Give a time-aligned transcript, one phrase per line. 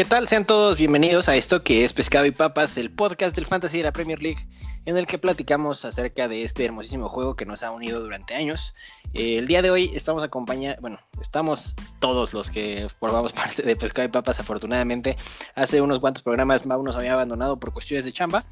[0.00, 0.26] ¿Qué tal?
[0.28, 3.82] Sean todos bienvenidos a esto que es Pescado y Papas, el podcast del Fantasy de
[3.82, 4.46] la Premier League,
[4.86, 8.72] en el que platicamos acerca de este hermosísimo juego que nos ha unido durante años.
[9.12, 13.76] Eh, el día de hoy estamos acompañados, bueno, estamos todos los que formamos parte de
[13.76, 15.18] Pescado y Papas, afortunadamente.
[15.54, 18.46] Hace unos cuantos programas Mau nos había abandonado por cuestiones de chamba.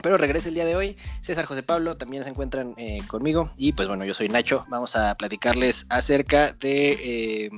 [0.00, 0.96] Pero regresa el día de hoy.
[1.22, 3.50] César José Pablo también se encuentran eh, conmigo.
[3.56, 4.64] Y pues bueno, yo soy Nacho.
[4.68, 6.92] Vamos a platicarles acerca de
[7.46, 7.50] eh,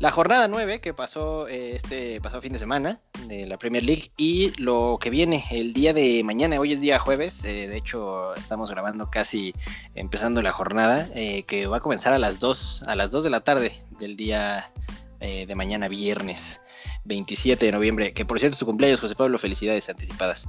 [0.00, 4.10] la jornada 9 que pasó eh, este pasado fin de semana de la Premier League
[4.16, 8.34] y lo que viene el día de mañana, hoy es día jueves, eh, de hecho
[8.34, 9.54] estamos grabando casi
[9.94, 13.30] empezando la jornada eh, que va a comenzar a las 2 a las 2 de
[13.30, 14.72] la tarde del día
[15.20, 16.62] de mañana viernes
[17.04, 20.48] 27 de noviembre, que por cierto es su cumpleaños, José Pablo, felicidades anticipadas.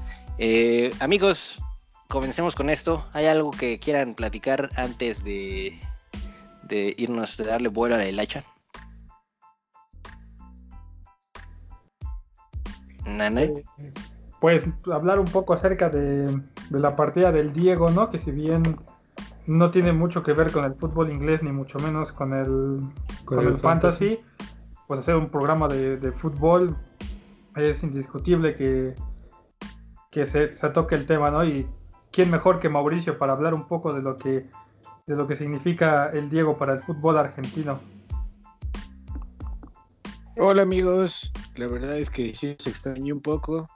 [1.01, 1.59] amigos,
[2.07, 3.05] comencemos con esto.
[3.11, 5.77] ¿Hay algo que quieran platicar antes de,
[6.63, 8.45] de irnos, de darle vuelo a la hilacha?
[14.39, 18.09] Pues, pues, hablar un poco acerca de, la partida del Diego, ¿no?
[18.09, 18.79] Que si bien
[19.47, 22.77] no tiene mucho que ver con el fútbol inglés, ni mucho menos con el,
[23.25, 24.19] con, el, fantasy,
[24.87, 26.75] pues hacer un programa de, fútbol
[27.55, 28.95] es indiscutible que,
[30.09, 31.43] que se, se, toque el tema, ¿no?
[31.43, 31.67] Y
[32.11, 34.47] quién mejor que Mauricio para hablar un poco de lo que,
[35.07, 37.79] de lo que significa el Diego para el fútbol argentino.
[40.37, 43.67] Hola amigos, la verdad es que sí se extrañó un poco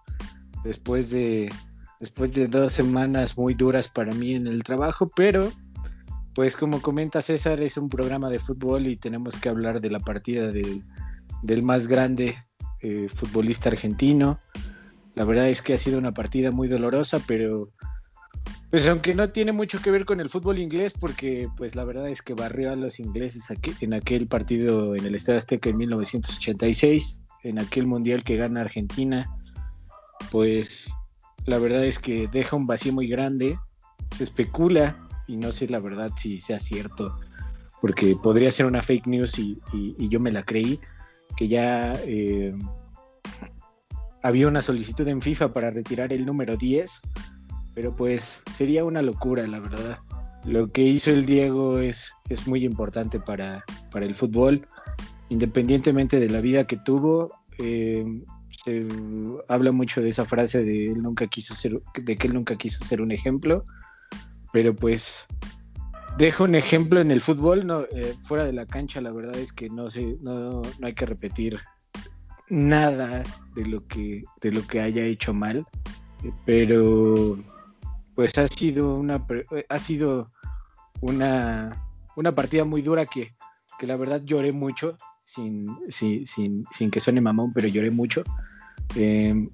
[0.64, 1.50] después de
[2.00, 5.52] después de dos semanas muy duras para mí en el trabajo, pero
[6.34, 10.00] pues como comenta César es un programa de fútbol y tenemos que hablar de la
[10.00, 10.84] partida del,
[11.44, 12.38] del más grande
[12.82, 14.40] eh, futbolista argentino.
[15.14, 17.70] La verdad es que ha sido una partida muy dolorosa, pero
[18.76, 22.10] pues aunque no tiene mucho que ver con el fútbol inglés, porque pues la verdad
[22.10, 23.48] es que barrió a los ingleses
[23.80, 29.34] en aquel partido en el Estadio Azteca en 1986, en aquel mundial que gana Argentina,
[30.30, 30.92] pues
[31.46, 33.58] la verdad es que deja un vacío muy grande,
[34.18, 37.18] se especula y no sé la verdad si sea cierto,
[37.80, 39.58] porque podría ser una fake news y,
[40.10, 40.82] yo me la creí,
[41.38, 42.54] que ya eh,
[44.22, 47.02] había una solicitud en FIFA para retirar el número 10
[47.76, 50.00] pero pues sería una locura, la verdad.
[50.46, 54.66] Lo que hizo el Diego es, es muy importante para, para el fútbol,
[55.30, 57.32] independientemente de la vida que tuvo.
[57.60, 58.06] Eh,
[58.64, 58.88] se
[59.50, 62.84] habla mucho de esa frase de él nunca quiso ser, de que él nunca quiso
[62.86, 63.66] ser un ejemplo,
[64.54, 65.26] pero pues
[66.18, 69.52] deja un ejemplo en el fútbol, no, eh, fuera de la cancha, la verdad es
[69.52, 71.60] que no, se, no, no hay que repetir
[72.50, 73.24] nada
[73.56, 75.66] de lo que, de lo que haya hecho mal,
[76.46, 77.38] pero
[78.16, 80.32] pues ha sido una, eh, ha sido
[81.02, 83.36] una, una partida muy dura que,
[83.78, 86.26] que la verdad lloré mucho, sin, sin,
[86.72, 88.24] sin, que suene mamón, pero lloré mucho.
[88.96, 89.50] Em,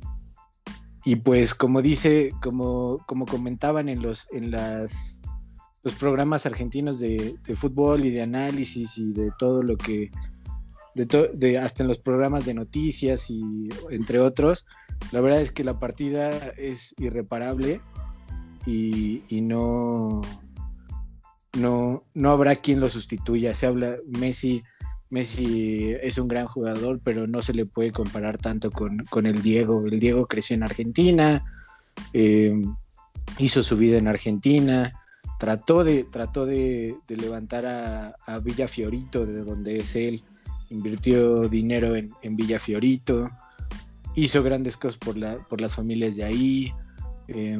[1.03, 5.19] y pues como dice, como, como comentaban en los, en las,
[5.83, 10.11] los programas argentinos de, de fútbol y de análisis y de todo lo que,
[10.93, 14.65] de, de hasta en los programas de noticias y entre otros,
[15.11, 17.81] la verdad es que la partida es irreparable
[18.65, 20.21] y, no,
[21.57, 23.55] no, no habrá quien lo sustituya.
[23.55, 24.63] Se habla, Messi,
[25.09, 29.85] Messi es un gran jugador, pero no se le puede comparar tanto con, el Diego.
[29.85, 31.43] El Diego creció en Argentina,
[32.13, 32.61] eh,
[33.37, 34.93] hizo su vida en Argentina,
[35.39, 40.23] trató de, trató de, levantar a, Villa Fiorito, de donde es él,
[40.69, 43.29] invirtió dinero en, en Villa Fiorito,
[44.15, 46.73] hizo grandes cosas por, la, por las familias de ahí.
[47.27, 47.59] Eh,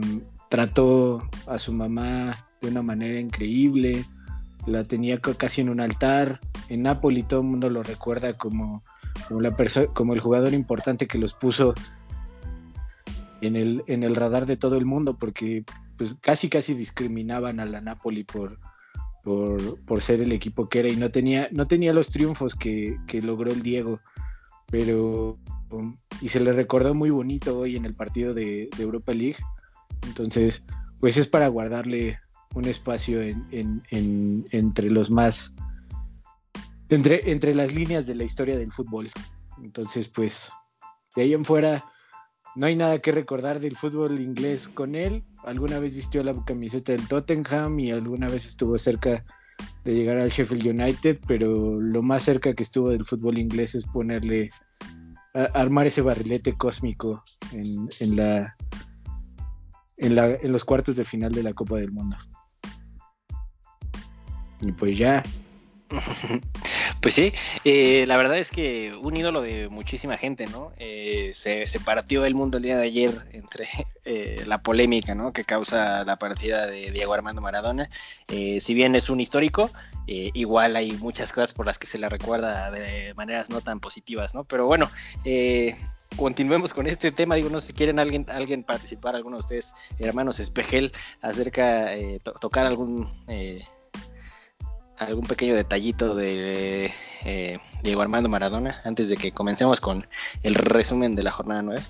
[0.52, 4.04] trató a su mamá de una manera increíble,
[4.68, 6.42] la tenía casi en un altar.
[6.68, 8.84] En Napoli todo el mundo lo recuerda como,
[9.94, 11.74] como, el jugador importante que los puso
[13.40, 15.64] en el, en el radar de todo el mundo, porque
[15.98, 18.60] pues, casi casi discriminaban a la Napoli por,
[19.24, 23.52] por, ser el equipo que era y no tenía, no tenía los triunfos que, logró
[23.52, 24.02] el Diego,
[24.70, 25.38] pero
[26.20, 29.38] y se le recordó muy bonito hoy en el partido de Europa League
[30.08, 30.64] entonces,
[31.00, 32.20] pues es para guardarle
[32.54, 35.54] un espacio entre los más,
[36.90, 39.12] entre, entre las líneas de la historia del fútbol.
[39.64, 40.52] Entonces, pues,
[41.16, 41.84] de ahí en fuera,
[42.56, 45.24] no hay nada que recordar del fútbol inglés con él.
[45.44, 49.24] Alguna vez vistió la camiseta del Tottenham y alguna vez estuvo cerca
[49.84, 53.86] de llegar al Sheffield United, pero lo más cerca que estuvo del fútbol inglés es
[53.86, 54.50] ponerle,
[55.54, 58.56] armar ese barrilete cósmico en la
[60.02, 62.18] en, los cuartos de final de la Copa del Mundo.
[64.62, 65.24] Y pues ya.
[67.02, 67.34] Pues sí,
[67.66, 70.72] eh, la verdad es que un ídolo de muchísima gente, ¿no?
[70.78, 73.68] Eh, se, partió el mundo el día de ayer entre
[74.06, 75.34] eh, la polémica, ¿no?
[75.34, 77.90] Que causa la partida de Diego Armando Maradona.
[78.28, 79.72] si bien es un histórico,
[80.06, 84.36] igual hay muchas cosas por las que se le recuerda de maneras no tan positivas,
[84.36, 84.44] ¿no?
[84.44, 84.92] Pero bueno,
[86.16, 87.36] continuemos con este tema.
[87.36, 90.92] Digo, no si quieren alguien, alguien participar, alguno de ustedes, hermanos Espejel,
[91.22, 91.90] acerca,
[92.40, 93.08] tocar algún
[95.02, 96.92] algún pequeño detallito de
[97.26, 100.06] eh, Diego Armando Maradona antes de que comencemos con
[100.44, 101.82] el resumen de la jornada 9?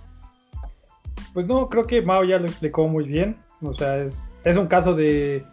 [1.33, 3.37] Pues no, creo que Mao ya lo explicó muy bien.
[3.61, 5.45] O sea, es, es un caso de,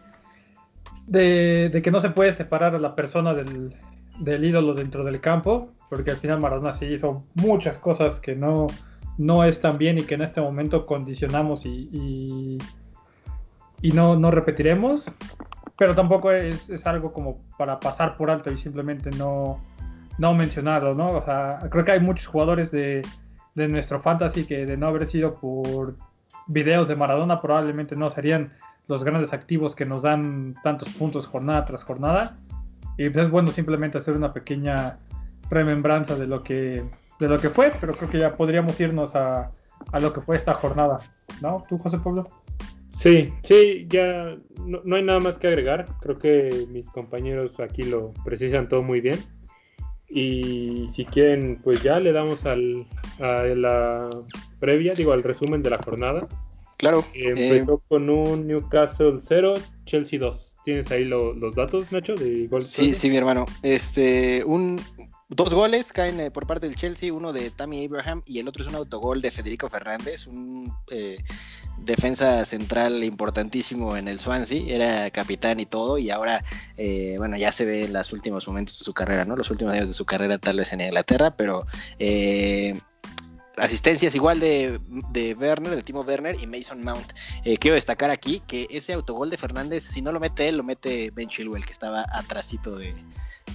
[1.06, 3.75] de, que no se puede separar a la persona del,
[4.19, 8.67] del, ídolo dentro del campo, porque al final Maradona sí hizo muchas cosas que no,
[9.17, 12.58] no están bien y que en este momento condicionamos y, y,
[13.82, 15.12] y no, no repetiremos
[15.79, 19.62] pero tampoco es, algo como para pasar por alto y simplemente no,
[20.19, 21.12] no mencionarlo, ¿no?
[21.12, 23.02] O sea, creo que hay muchos jugadores de,
[23.55, 25.96] nuestro fantasy que de no haber sido por
[26.46, 28.52] videos de Maradona probablemente no serían
[28.87, 32.37] los grandes activos que nos dan tantos puntos jornada tras jornada.
[32.96, 34.99] Y pues es bueno simplemente hacer una pequeña
[35.50, 36.84] remembranza de lo que,
[37.20, 39.52] de lo que fue, pero creo que ya podríamos irnos a,
[39.92, 40.98] a lo que fue esta jornada,
[41.40, 41.64] ¿no?
[41.68, 42.24] ¿Tú, José Pablo?
[42.98, 44.36] Sí, sí, ya
[44.66, 45.86] no, hay nada más que agregar.
[46.00, 49.20] Creo que mis compañeros aquí lo precisan todo muy bien.
[50.08, 52.86] Y si quieren, pues ya le damos al,
[53.20, 54.10] a la
[54.58, 56.26] previa, digo, al resumen de la jornada.
[56.76, 57.04] Claro.
[57.14, 59.54] empezó eh, con un Newcastle 0,
[59.84, 60.56] Chelsea 2.
[60.64, 62.16] ¿Tienes ahí los datos, Nacho?
[62.16, 63.46] De gol sí, sí, mi hermano.
[63.62, 64.80] Este, un,
[65.30, 68.62] Dos goles caen eh, por parte del Chelsea, uno de Tammy Abraham y el otro
[68.62, 71.19] es un autogol de Federico Fernández, un eh,
[71.76, 76.42] defensa central importantísimo en el Swansea, era capitán y todo, y ahora,
[76.78, 79.36] eh, bueno, ya se ve en los últimos momentos de su carrera, ¿no?
[79.36, 81.66] Los últimos años de su carrera tal vez en Inglaterra, pero
[83.58, 87.12] asistencias igual de, de, Werner, de Timo Werner y Mason Mount.
[87.60, 91.10] quiero destacar aquí que ese autogol de Fernández, si no lo mete él, lo mete
[91.10, 92.94] Ben Chilwell, que estaba atrásito de,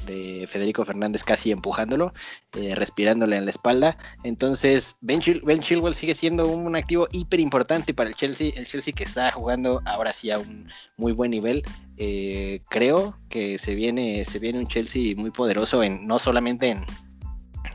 [0.05, 2.13] de Federico Fernández casi empujándolo,
[2.57, 3.97] eh, respirándole en la espalda.
[4.23, 8.51] Entonces, Ben, Chilwell sigue siendo un activo hiper importante para el Chelsea.
[8.55, 11.63] El Chelsea que está jugando ahora sí a un muy buen nivel.
[11.97, 16.85] Eh, creo que se viene, se viene un Chelsea muy poderoso en, no solamente en,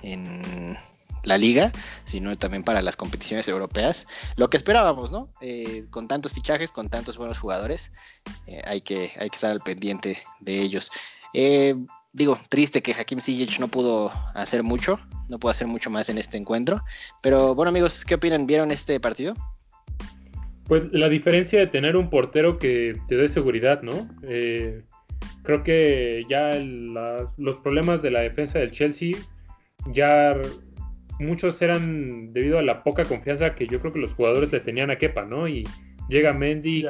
[0.03, 0.77] en
[1.25, 1.73] la liga,
[2.05, 4.07] sino también para las competiciones europeas.
[4.37, 5.33] Lo que esperábamos, ¿no?
[5.41, 7.93] Eh, con tantos fichajes, con tantos buenos jugadores,
[8.65, 10.91] hay, que, hay que estar al pendiente de ellos.
[12.13, 16.19] Digo, triste que Hakim Ziyech no pudo hacer mucho, no pudo hacer mucho más en
[16.19, 16.83] este encuentro.
[17.23, 18.47] Pero bueno, amigos, ¿qué opinan?
[18.47, 19.35] ¿Vieron este partido?
[20.67, 24.09] Pues la diferencia de tener un portero que te dé seguridad, ¿no?
[24.23, 24.83] Eh,
[25.43, 26.51] creo que ya
[27.39, 29.17] los problemas de la defensa del Chelsea
[29.93, 30.37] ya
[31.19, 34.91] muchos eran debido a la poca confianza que yo creo que los jugadores le tenían
[34.91, 35.49] a Kepa, ¿no?
[35.49, 35.67] Y
[36.09, 36.87] llega Mendy y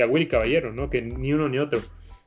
[0.00, 0.90] a Willy Caballero, ¿no?
[0.90, 1.80] Que ni uno ni otro.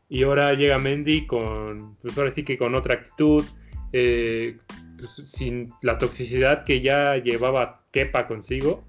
[0.10, 3.46] Y ahora llega Mendy con, pues ahora sí que con otra actitud,
[3.94, 4.56] eh,
[4.98, 8.84] pues sin la toxicidad que ya llevaba Kepa consigo.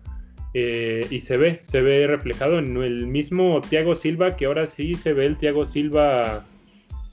[0.53, 4.95] Eh, y se ve, se ve reflejado en el mismo Thiago Silva, que ahora sí
[4.95, 6.45] se ve el Thiago Silva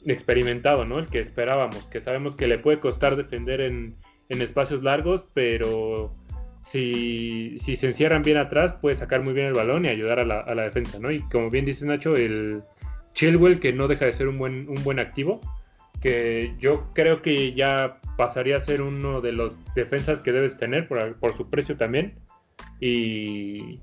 [0.05, 0.99] experimentado, ¿no?
[0.99, 3.95] El que esperábamos, que sabemos que le puede costar defender en,
[4.29, 6.13] espacios largos, pero
[6.61, 10.25] si, si, se encierran bien atrás, puede sacar muy bien el balón y ayudar a
[10.25, 11.11] la, a la defensa, ¿no?
[11.11, 12.63] Y como bien dice Nacho, el,
[13.17, 15.41] Chilwell, que no deja de ser un buen, un buen activo,
[16.01, 20.87] que yo creo que ya pasaría a ser uno de los defensas que debes tener
[20.87, 22.19] por, su precio también.
[22.79, 23.79] Y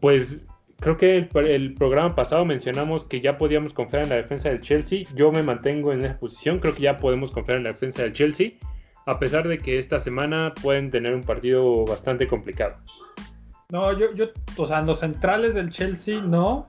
[0.00, 0.48] pues
[0.80, 4.60] creo que el, el, programa pasado mencionamos que ya podíamos confiar en la defensa del
[4.60, 5.04] Chelsea.
[5.14, 6.58] Yo me mantengo en esa posición.
[6.58, 8.54] Creo que ya podemos confiar en la defensa del Chelsea.
[9.06, 12.74] A pesar de que esta semana pueden tener un partido bastante complicado.
[13.68, 14.26] No, yo, yo,
[14.56, 16.68] o sea, los centrales del Chelsea no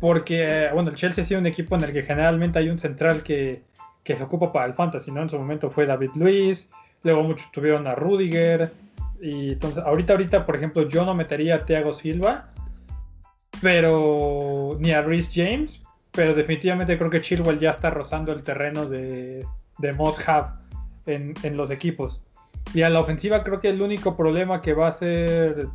[0.00, 3.22] porque, bueno, el Chelsea ha sido un equipo en el que generalmente hay un central
[3.22, 3.62] que,
[4.04, 5.22] se ocupa para el fantasy, ¿no?
[5.22, 6.68] En su momento fue David Luis,
[7.04, 8.72] luego muchos tuvieron a Rudiger,
[9.20, 12.48] y entonces ahorita, ahorita, por ejemplo, yo no metería a Thiago Silva,
[13.62, 15.80] pero ni a Rhys James,
[16.10, 19.46] pero definitivamente creo que Chilwell ya está rozando el terreno de,
[19.78, 20.46] de Moss Hub
[21.06, 22.24] en, en los equipos.
[22.74, 25.68] Y a la ofensiva creo que el único problema que va a ser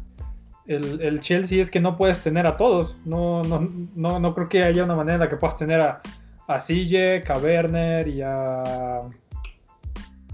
[0.68, 2.98] el, Chelsea es que no puedes tener a todos.
[3.06, 6.02] No, no, no, no creo que haya una manera en la que puedas tener a,
[6.48, 9.02] a a Werner y a.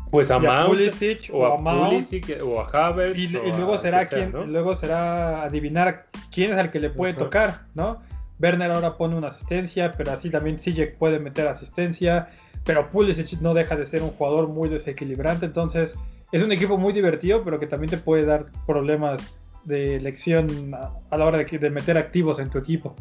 [0.10, 3.18] Pues a, Pulisic, o, a, Pulisic o a Havertz.
[3.18, 7.96] Y, luego será quien, luego será adivinar quién es el que le puede tocar, ¿no?
[8.38, 12.28] Werner ahora pone una asistencia, pero así también Sijek puede meter asistencia.
[12.66, 15.96] pero Pulisic no deja de ser un jugador muy desequilibrante, entonces
[16.34, 21.18] es un equipo muy divertido, pero que también te puede dar problemas de elección a,
[21.18, 22.96] la hora de, de meter activos en tu equipo.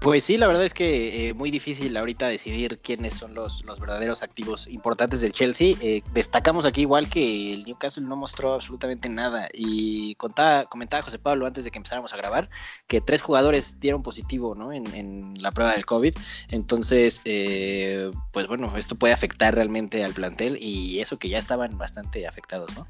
[0.00, 3.78] Pues sí, la verdad es que eh, muy difícil ahorita decidir quiénes son los, los
[3.78, 5.76] verdaderos activos importantes del Chelsea.
[5.82, 11.18] Eh, destacamos aquí igual que el Newcastle no mostró absolutamente nada y contaba, comentaba José
[11.18, 12.48] Pablo antes de que empezáramos a grabar
[12.86, 14.72] que tres jugadores dieron positivo ¿no?
[14.72, 16.14] en, la prueba del COVID.
[16.48, 21.76] Entonces, eh, pues bueno, esto puede afectar realmente al plantel y eso que ya estaban
[21.76, 22.86] bastante afectados, ¿no?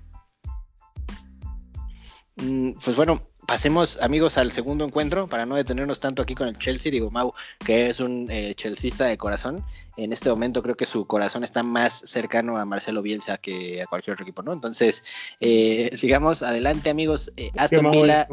[2.41, 6.57] Mm, pues bueno, pasemos, amigos, al segundo encuentro para no detenernos tanto aquí con el
[6.59, 6.93] Chelsea.
[6.93, 9.65] Digo, Mau, que es un eh, chelseaista de corazón.
[9.97, 13.87] En este momento creo que su corazón está más cercano a Marcelo Bielsa que a
[13.87, 14.53] cualquier otro equipo, ¿no?
[14.53, 15.05] Entonces,
[15.41, 17.33] eh, sigamos adelante, amigos.
[17.37, 18.29] Eh, Aston Villa.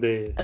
[0.00, 0.34] de, de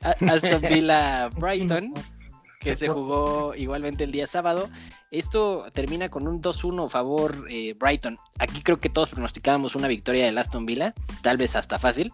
[0.02, 1.92] Aston Villa Brighton,
[2.60, 4.70] que se jugó igualmente el día sábado.
[5.10, 8.18] Esto termina con un 2-1 favor eh, Brighton.
[8.38, 12.12] Aquí creo que todos pronosticábamos una victoria del Aston Villa, tal vez hasta fácil.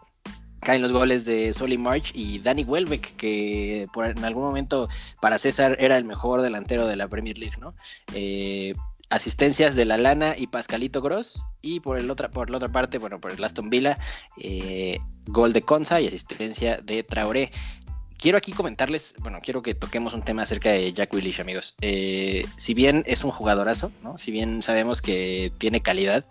[0.61, 4.89] Caen los goles de Solly March y Danny Welbeck, que por, en algún momento
[5.21, 7.75] para César era el mejor delantero de la Premier League, ¿no?
[8.15, 8.75] Eh,
[9.11, 11.45] asistencias de La Lana y Pascalito Gross.
[11.61, 13.99] Y por, el otra, por la otra parte, bueno, por el Aston Villa,
[14.41, 17.51] eh, gol de Conza y asistencia de Traoré
[18.19, 21.75] quiero aquí comentarles, bueno, quiero que toquemos un tema acerca de Jack Willish, amigos.
[21.81, 24.19] Eh, si bien es un jugadorazo, ¿no?
[24.19, 26.25] Si bien sabemos que tiene calidad,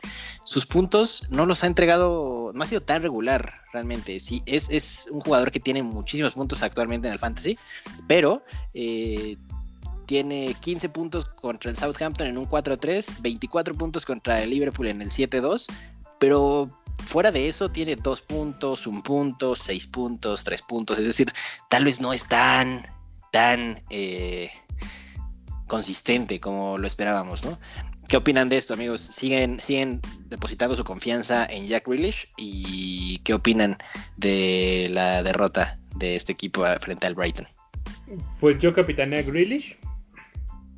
[0.43, 4.19] sus puntos no los ha entregado, no ha sido tan regular realmente.
[4.19, 7.57] Sí, es, es un jugador que tiene muchísimos puntos actualmente en el fantasy,
[8.07, 9.37] pero eh,
[10.05, 15.01] tiene 15 puntos contra el Southampton en un 4-3, 24 puntos contra el Liverpool en
[15.01, 15.65] el 7-2,
[16.19, 16.69] pero
[17.03, 20.97] Fuera de eso, tiene dos puntos, un punto, seis puntos, tres puntos.
[20.97, 21.31] Es decir,
[21.69, 22.83] tal vez no es tan,
[23.31, 24.49] tan eh,
[25.67, 27.59] consistente como lo esperábamos, ¿no?
[28.07, 29.01] ¿Qué opinan de esto, amigos?
[29.01, 32.29] ¿Siguen, ¿Siguen depositando su confianza en Jack Grealish?
[32.37, 33.77] ¿Y qué opinan
[34.17, 37.47] de la derrota de este equipo frente al Brighton?
[38.39, 39.77] Pues yo capitané a Grealish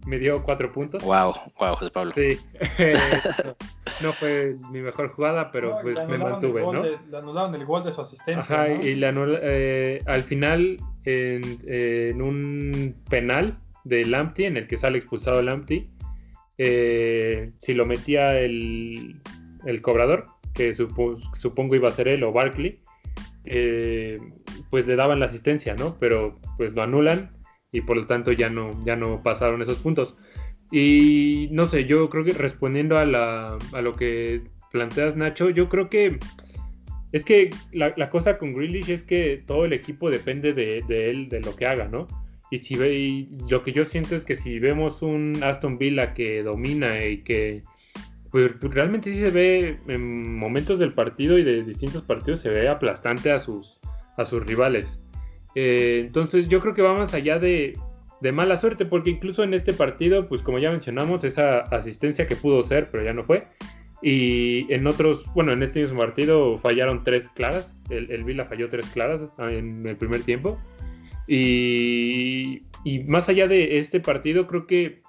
[0.08, 1.04] me dio cuatro puntos.
[1.04, 2.14] Wow, wow, José Pablo.
[2.16, 2.40] Sí,
[4.02, 6.84] no, fue mi mejor jugada, pero pues me mantuve, ¿no?
[6.84, 8.42] le anularon el gol de su asistencia.
[8.42, 14.98] Ajá, y la eh, al final, en, un penal de Lamptey, en el que sale
[14.98, 15.86] expulsado Lamptey,
[16.58, 19.22] eh, si lo metía el,
[19.66, 22.80] el cobrador, que supongo iba a ser él o Barkley,
[23.44, 24.20] eh,
[24.70, 25.98] pues le daban la asistencia, ¿no?
[26.00, 27.37] Pero pues lo anulan
[27.78, 30.16] y por lo tanto ya no, ya no pasaron esos puntos.
[30.72, 34.42] Y no sé, yo creo que respondiendo a, la, lo que
[34.72, 36.20] planteas, Nacho, yo creo que
[37.14, 41.40] es que la, cosa con Grealish es que todo el equipo depende de, él, de
[41.40, 42.08] lo que haga, ¿no?
[42.52, 46.44] Y, si ve, lo que yo siento es que si vemos un Aston Villa que
[46.44, 47.64] domina y que
[48.32, 52.68] pues, realmente sí se ve en momentos del partido y de distintos partidos se ve
[52.68, 53.80] aplastante a sus,
[54.18, 55.00] a sus rivales.
[55.60, 57.76] Eh, entonces yo creo que va más allá de,
[58.32, 62.62] mala suerte, porque incluso en este partido, pues como ya mencionamos, esa asistencia que pudo
[62.62, 63.46] ser, pero ya no fue.
[64.04, 67.76] Y en otros, bueno, en este mismo partido fallaron tres claras.
[67.90, 70.60] El, el Vila falló tres claras en el primer tiempo.
[71.28, 72.62] Y,
[73.08, 75.02] más allá de este partido, creo que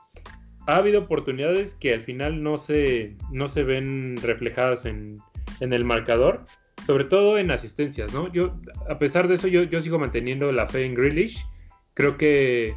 [0.66, 5.16] ha habido oportunidades que al final no se, no se ven reflejadas en,
[5.60, 6.46] en el marcador
[6.88, 8.32] sobre todo en asistencias, ¿no?
[8.32, 8.56] Yo,
[8.88, 11.44] a pesar de eso, yo, yo sigo manteniendo la fe en Grealish.
[11.92, 12.74] Creo que.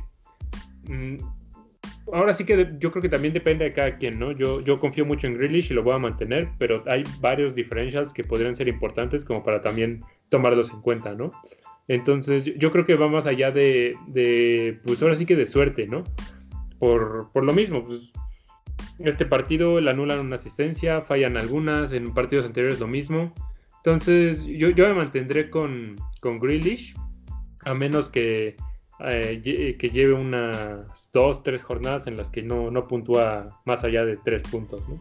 [0.83, 1.15] Mm,
[2.11, 4.33] ahora sí que yo creo que también depende de cada quien, ¿no?
[4.33, 8.11] Yo, yo confío mucho en Grealish y lo voy a mantener, pero hay varios differentials
[8.11, 11.31] que podrían ser importantes como para también tomarlos en cuenta, ¿no?
[11.87, 16.03] Entonces, yo creo que va más allá de, pues ahora sí que de suerte, ¿no?
[16.79, 18.11] Por, por lo mismo, pues,
[18.99, 23.33] este partido le anulan una asistencia, fallan algunas, en partidos anteriores lo mismo.
[23.83, 26.93] Entonces, yo, yo me mantendré con, con Grealish,
[27.65, 28.55] a menos que,
[28.99, 34.05] eh, que lleve unas dos, tres jornadas en las que no, no puntúa más allá
[34.05, 34.95] de tres puntos, ¿no?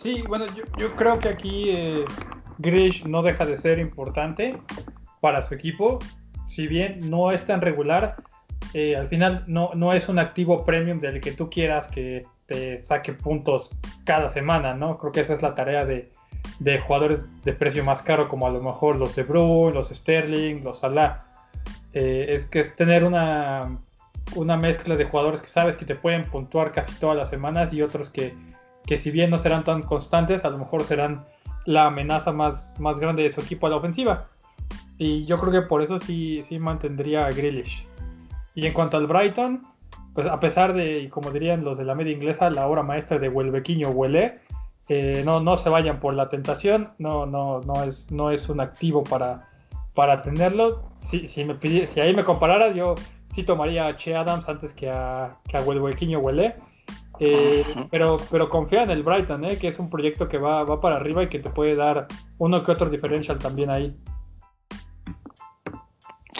[0.00, 0.46] Sí, bueno,
[0.78, 2.04] yo, creo que aquí eh,
[2.58, 4.54] Grealish no deja de ser importante
[5.20, 5.98] para su equipo.
[6.46, 8.22] Si bien no es tan regular,
[8.74, 12.82] eh, al final no, no es un activo premium del que tú quieras que te
[12.82, 13.70] saque puntos
[14.04, 14.98] cada semana, ¿no?
[14.98, 16.10] Creo que esa es la tarea de,
[16.86, 20.80] jugadores de precio más caro, como a lo mejor los de Bruyne, los Sterling, los
[20.80, 21.24] Salah.
[21.92, 23.78] Eh, es que es tener una,
[24.34, 27.82] una mezcla de jugadores que sabes que te pueden puntuar casi todas las semanas y
[27.82, 28.34] otros que,
[28.84, 31.24] que si bien no serán tan constantes, a lo mejor serán
[31.64, 34.28] la amenaza más, más grande de su equipo a la ofensiva.
[34.98, 37.86] Y yo creo que por eso sí, sí mantendría a Grealish.
[38.54, 39.62] Y en cuanto al Brighton,
[40.14, 43.28] pues a pesar de, como dirían los de la media inglesa, la obra maestra de
[43.28, 44.38] Huelvequiño huele,
[44.88, 48.60] eh, no, no se vayan por la tentación, no, no, no, es, no es un
[48.60, 49.48] activo para,
[49.94, 50.84] para tenerlo.
[51.02, 51.54] Si, si, me
[51.86, 52.94] si ahí me compararas, yo
[53.32, 56.54] sí tomaría a Che Adams antes que a, que a Huelvequiño huele.
[57.20, 60.80] Eh, pero, pero confía en el Brighton, eh, que es un proyecto que va, va
[60.80, 63.96] para arriba y que te puede dar uno que otro differential también ahí.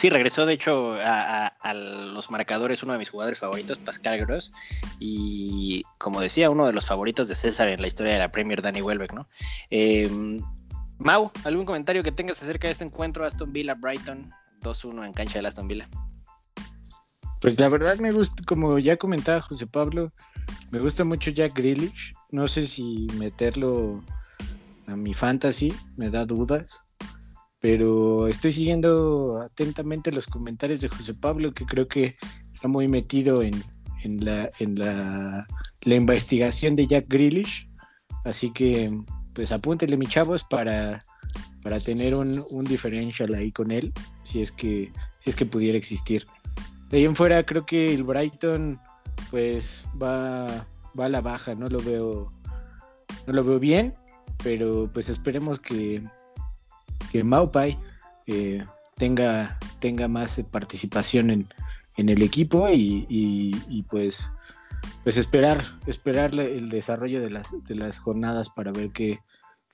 [0.04, 1.72] Sí, regresó de hecho a,
[2.12, 4.52] los marcadores uno de mis jugadores favoritos, Pascal Gross,
[5.00, 8.60] y como decía, uno de los favoritos de César en la historia de la Premier,
[8.60, 9.26] Danny Welbeck, ¿no?
[9.70, 10.42] Em,
[10.98, 14.30] Mau, ¿algún comentario que tengas acerca de este encuentro Aston Villa-Brighton
[14.60, 15.88] 2-1 en cancha de Aston Villa?
[17.40, 20.12] Pues la verdad me gusta, como ya comentaba José Pablo,
[20.70, 22.12] me gusta mucho Jack Grealish.
[22.30, 24.04] No sé si meterlo
[24.86, 26.83] a mi fantasy, me da dudas
[27.64, 32.14] pero estoy siguiendo atentamente los comentarios de José Pablo, que creo que
[32.52, 33.54] está muy metido en,
[34.22, 35.46] la, en la,
[35.86, 37.66] investigación de Jack Grealish.
[38.26, 38.94] Así que,
[39.32, 40.98] pues apúntele, mi chavos, para,
[41.62, 43.94] para tener un, un differential ahí con él,
[44.24, 46.26] si es que, si es que pudiera existir.
[46.90, 48.78] De ahí en fuera, creo que el Brighton,
[49.30, 50.66] pues va,
[51.00, 52.30] va a la baja, no lo veo,
[53.26, 53.94] no lo veo bien,
[54.42, 56.02] pero pues esperemos que
[57.14, 57.78] que Maupai
[58.26, 58.66] eh,
[58.96, 61.48] tenga, tenga más participación en,
[61.96, 64.28] el equipo y, pues,
[65.04, 69.20] pues esperar, esperar el desarrollo de las, de las jornadas para ver qué,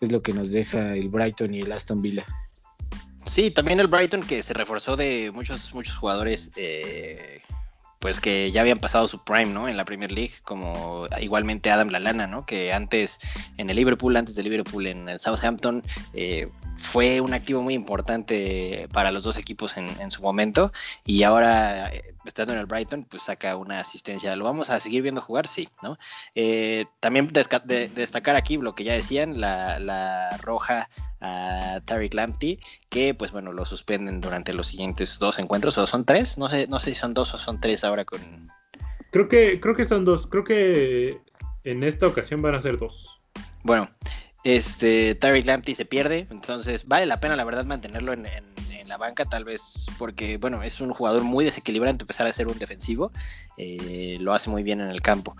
[0.01, 2.27] es lo que nos deja el Brighton y el Aston Villa.
[3.25, 7.41] Sí, también el Brighton que se reforzó de muchos, muchos jugadores eh,
[8.01, 9.67] pues que ya habían pasado su prime, ¿no?
[9.67, 12.45] En la Premier League, como igualmente Adam Lalana, ¿no?
[12.45, 13.19] Que antes
[13.57, 18.89] en el Liverpool, antes de Liverpool en el Southampton, eh, fue un activo muy importante
[18.93, 20.73] para los dos equipos en, su momento
[21.05, 24.35] y ahora eh, estando en el Brighton pues saca una asistencia.
[24.35, 25.47] ¿Lo vamos a seguir viendo jugar?
[25.47, 25.99] Sí, ¿no?
[26.35, 30.89] Eh, también destacar aquí lo que ya decían, la, roja
[31.21, 36.05] a Tariq Lamptey que pues bueno lo suspenden durante los siguientes dos encuentros o son
[36.05, 38.51] tres, no sé, no sé si son dos o son tres ahora con...
[39.11, 41.21] Creo que, creo que son dos, creo que
[41.65, 43.21] en esta ocasión van a ser dos.
[43.63, 43.91] Bueno,
[44.45, 48.27] este, Tyreek Lamptey se pierde, entonces vale la pena la verdad mantenerlo en,
[48.87, 52.49] la banca, tal vez porque, bueno, es un jugador muy desequilibrante, a pesar de ser
[52.49, 53.13] un defensivo,
[53.57, 55.37] eh, lo hace muy bien en el campo.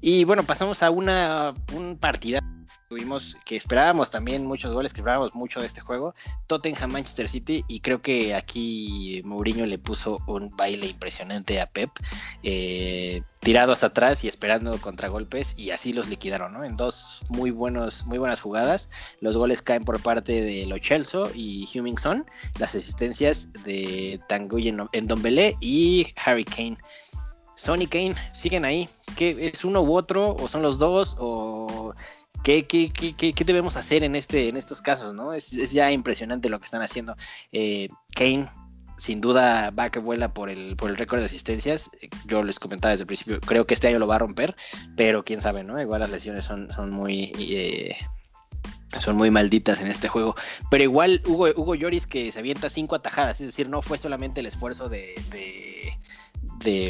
[0.00, 2.40] Y bueno, pasamos a una un partida
[2.88, 6.14] tuvimos que esperábamos también muchos goles, que esperábamos mucho de este juego,
[6.46, 11.90] Tottenham Manchester City y creo que aquí Mourinho le puso un baile impresionante a Pep,
[12.42, 16.64] eh, tirado hasta atrás y esperando contragolpes y así los liquidaron, ¿no?
[16.64, 18.88] En dos muy buenos, muy buenas jugadas,
[19.20, 22.24] los goles caen por parte de Lo Celso y Hummingson,
[22.58, 26.78] las asistencias de Tanguy en Dombele y Harry Kane.
[27.58, 28.88] Sony Kane siguen ahí.
[29.16, 30.36] ¿Qué es uno u otro?
[30.36, 31.16] ¿O son los dos?
[31.18, 31.92] ¿O
[32.42, 35.14] ¿Qué, qué, qué, debemos hacer en, este, en estos casos?
[35.14, 35.32] ¿no?
[35.32, 37.16] Es, ya impresionante lo que están haciendo.
[37.52, 38.48] Eh, Kane,
[38.96, 41.90] sin duda, va que vuela por el, por el récord de asistencias.
[42.26, 44.56] Yo les comentaba desde el principio, creo que este año lo va a romper,
[44.96, 45.80] pero quién sabe, ¿no?
[45.80, 47.32] Igual las lesiones son, son muy.
[47.38, 47.96] Eh,
[49.00, 50.34] son muy malditas en este juego.
[50.70, 54.40] Pero igual Hugo, Hugo Lloris que se avienta cinco atajadas, es decir, no fue solamente
[54.40, 55.14] el esfuerzo de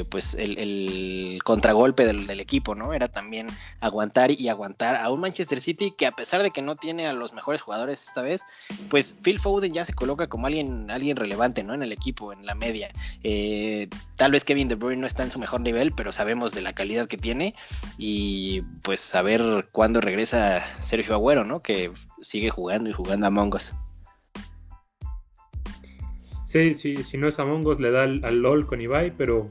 [0.09, 2.92] pues el, contragolpe del, equipo, ¿no?
[2.92, 3.48] Era también
[3.81, 7.12] aguantar y aguantar a un Manchester City que a pesar de que no tiene a
[7.12, 8.42] los mejores jugadores esta vez,
[8.88, 11.74] pues Phil Foden ya se coloca como alguien, alguien relevante, ¿no?
[11.74, 12.90] En el equipo, en la media.
[13.22, 16.62] Eh, tal vez Kevin De Bruyne no está en su mejor nivel, pero sabemos de
[16.62, 17.54] la calidad que tiene
[17.96, 21.61] y pues a ver cuándo regresa Sergio Agüero, ¿no?
[21.61, 23.72] Que sigue jugando y jugando a Mongos.
[26.49, 29.51] Sí, sí, si no es Among Us, le da al, LOL con Ibai, pero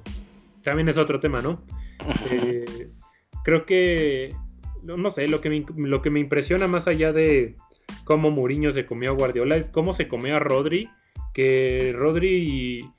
[0.64, 1.64] también es otro tema, ¿no?
[2.32, 2.90] Eh,
[3.44, 4.34] creo que,
[4.82, 7.56] no, sé, lo que, me, lo que me impresiona más allá de
[8.04, 10.90] cómo Mourinho se comió a Guardiola es cómo se comió a Rodri,
[11.36, 12.90] que Rodri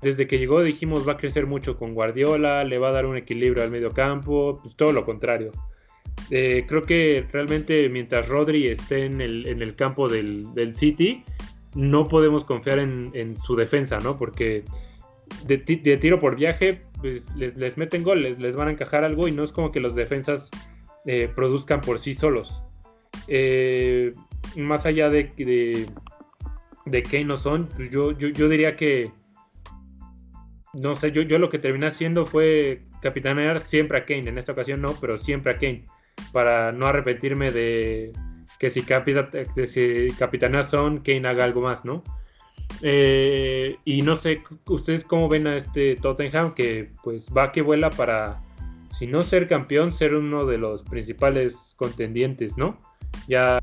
[0.00, 3.18] desde que llegó dijimos va a crecer mucho con Guardiola, le va a dar un
[3.18, 5.50] equilibrio al medio campo, pues todo lo contrario.
[6.30, 11.22] Eh, creo que realmente mientras Rodri esté en el, en el campo del, del City,
[11.74, 14.18] no podemos confiar en, su defensa, ¿no?
[14.18, 14.64] Porque
[15.46, 19.42] de, tiro por viaje pues, les, meten goles, les van a encajar algo y no
[19.44, 20.50] es como que los defensas
[21.06, 22.62] eh, produzcan por sí solos.
[23.28, 24.12] Eh,
[24.56, 25.86] más allá de, de,
[26.86, 29.12] de no son, pues yo, yo, diría que,
[30.74, 34.52] no sé, yo, yo lo que terminé haciendo fue capitanear siempre a Kane, en esta
[34.52, 35.86] ocasión no, pero siempre a Kane,
[36.32, 38.12] para no arrepentirme de
[38.62, 39.28] que si, capita,
[39.66, 42.04] si Capitana Son, Kane haga algo más, ¿no?
[42.80, 47.90] Eh, y no sé, ustedes cómo ven a este Tottenham que pues va que vuela
[47.90, 48.40] para,
[48.96, 52.80] si no ser campeón, ser uno de los principales contendientes, ¿no?
[53.26, 53.58] Ya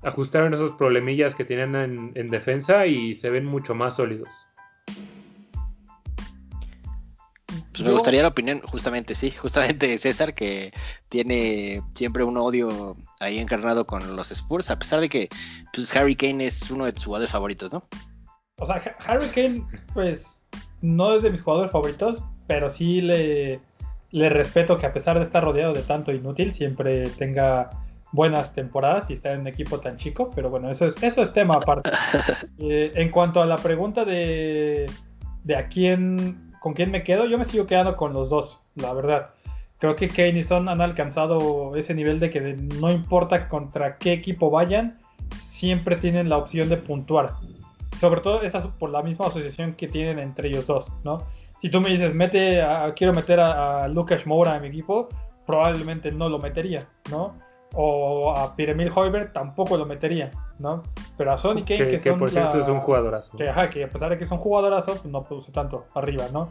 [0.00, 4.46] ajustaron esos problemillas que tenían en defensa y se ven mucho más sólidos.
[7.74, 10.72] Pues me gustaría la opinión, justamente, sí, justamente César, que
[11.08, 15.28] tiene siempre un odio ahí encarnado con los Spurs, a pesar de que
[15.72, 17.86] pues, Harry Kane es uno de tus jugadores favoritos, ¿no?
[18.58, 20.40] O sea, Harry Kane, pues,
[20.80, 23.60] no es de mis jugadores favoritos, pero sí le,
[24.10, 27.70] le respeto que a pesar de estar rodeado de tanto inútil, siempre tenga
[28.12, 31.32] buenas temporadas y está en un equipo tan chico, pero bueno, eso es, eso es
[31.32, 31.90] tema aparte.
[32.58, 34.86] Eh, en cuanto a la pregunta de,
[35.42, 38.94] de a quién con quién me quedo, yo me sigo quedando con los dos, la
[38.94, 39.30] verdad.
[39.84, 44.12] Creo que Kane y Son han alcanzado ese nivel de que no importa contra qué
[44.12, 44.96] equipo vayan,
[45.36, 47.34] siempre tienen la opción de puntuar.
[48.00, 51.26] Sobre todo esa por la misma asociación que tienen entre ellos dos, ¿no?
[51.60, 52.64] Si tú me dices, mete
[52.96, 55.10] quiero meter a, Lucas Moura en mi equipo,
[55.46, 57.34] probablemente no lo metería, ¿no?
[57.76, 60.82] O a Pierre-Emile Hoiberg tampoco lo metería, ¿no?
[61.16, 63.36] Pero a Sony Kane, que, que, por cierto es un jugadorazo.
[63.36, 66.24] Que, ajá, que a pesar de que es un jugadorazo, pues no produce tanto arriba,
[66.32, 66.48] ¿no?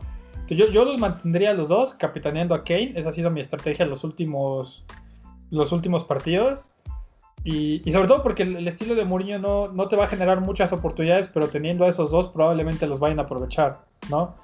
[0.48, 2.94] yo, yo los mantendría los dos, capitaneando a Kane.
[2.96, 4.86] Esa ha sido mi estrategia en los últimos,
[5.50, 6.74] los últimos partidos.
[7.44, 10.40] Y, y sobre todo porque el, estilo de Mourinho no, no, te va a generar
[10.42, 14.36] muchas oportunidades, pero teniendo a esos dos probablemente los vayan a aprovechar, ¿no?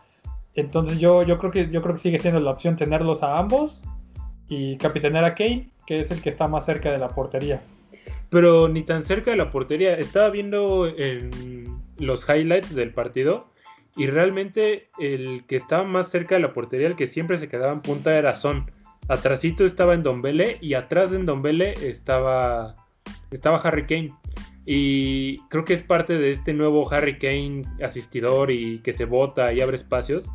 [0.53, 3.83] Entonces yo, yo, creo que, yo creo que sigue siendo la opción tenerlos a ambos
[4.49, 7.61] y capitanear a Kane, que es el que está más cerca de la portería
[8.29, 9.95] pero ni tan cerca de la portería.
[9.95, 13.47] Estaba viendo en los highlights del partido
[13.97, 17.73] y realmente el que estaba más cerca de la portería, el que siempre se quedaba
[17.73, 18.71] en punta era Son.
[19.07, 22.75] Atrasito estaba en Dombele y atrás de Dombele estaba,
[23.31, 24.13] estaba Harry Kane.
[24.65, 29.51] Y creo que es parte de este nuevo Harry Kane asistidor y que se vota
[29.51, 30.31] y abre espacios.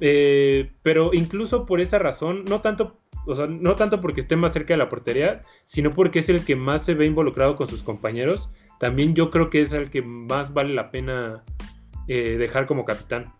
[0.00, 4.52] Eh, pero incluso por esa razón, no tanto o sea, no tanto porque esté más
[4.52, 7.82] cerca de la portería, sino porque es el que más se ve involucrado con sus
[7.82, 8.48] compañeros.
[8.78, 11.42] También yo creo que es el que más vale la pena
[12.06, 13.34] eh, dejar como capitán.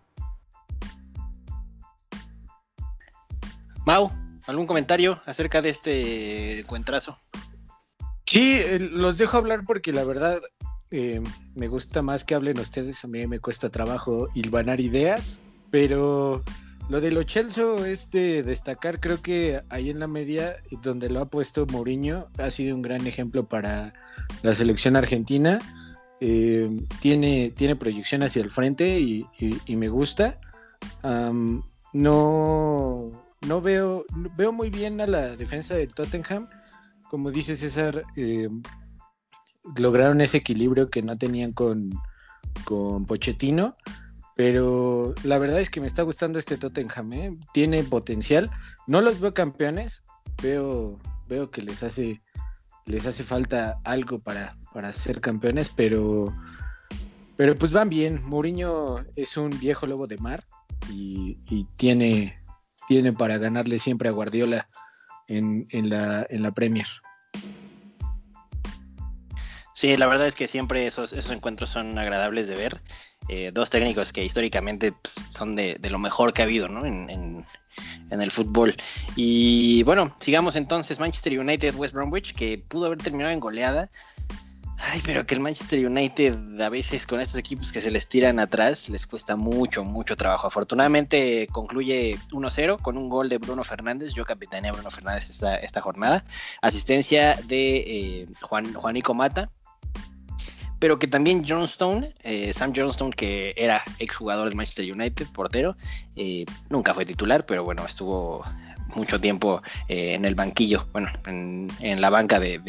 [3.85, 4.11] Mau,
[4.45, 7.17] ¿algún comentario acerca de este encuentrazo?
[8.25, 10.41] Sí, eh, los dejo hablar porque la verdad
[10.91, 11.21] eh,
[11.55, 13.05] me gusta más que hablen ustedes.
[13.05, 16.43] A mí me cuesta trabajo hilvanar ideas, pero
[16.89, 21.19] lo de lo Chelsea es de destacar, creo que ahí en la media, donde lo
[21.19, 23.93] ha puesto Mourinho, ha sido un gran ejemplo para
[24.41, 25.59] la selección argentina.
[26.21, 26.69] Eh,
[27.01, 29.27] tiene, tiene proyección hacia el frente y,
[29.67, 30.39] me gusta.
[31.93, 34.05] no, no veo,
[34.37, 36.47] veo muy bien a la defensa del Tottenham.
[37.09, 38.47] Como dice César, eh,
[39.77, 41.91] lograron ese equilibrio que no tenían con,
[42.63, 43.75] con Pochettino.
[44.37, 47.37] Pero la verdad es que me está gustando este Tottenham, ¿eh?
[47.53, 48.51] tiene potencial.
[48.85, 50.03] No los veo campeones,
[50.43, 52.21] veo, veo que les hace,
[52.85, 56.31] les hace falta algo para, para ser campeones, pero,
[57.35, 58.23] pero pues van bien.
[58.23, 60.43] Mourinho es un viejo lobo de mar
[60.91, 61.39] y,
[61.75, 62.39] tiene,
[62.87, 64.69] tiene para ganarle siempre a Guardiola
[65.27, 66.85] en, en, la, en la Premier.
[69.77, 72.81] Sí, la verdad es que siempre esos, esos encuentros son agradables de ver.
[73.29, 76.83] Eh, dos técnicos que históricamente pues, son de, lo mejor que ha habido ¿no?
[76.83, 77.45] en,
[78.09, 78.75] el fútbol.
[79.15, 80.99] Y bueno, sigamos entonces.
[80.99, 83.91] Manchester United, West Bromwich, que pudo haber terminado en goleada.
[84.79, 88.39] Ay, pero que el Manchester United a veces con estos equipos que se les tiran
[88.39, 90.47] atrás les cuesta mucho, mucho trabajo.
[90.47, 94.15] Afortunadamente concluye 1-0 con un gol de Bruno Fernández.
[94.15, 96.25] Yo capitaneé a Bruno Fernández esta, esta jornada.
[96.63, 99.51] Asistencia de eh, Juan, Juanico Mata
[100.79, 105.75] pero que también Johnstone, eh, Sam Johnstone, que era exjugador del Manchester United, portero,
[106.15, 108.43] eh, nunca fue titular, pero bueno, estuvo
[108.95, 112.59] mucho tiempo eh, en el banquillo, bueno, en, la banca de,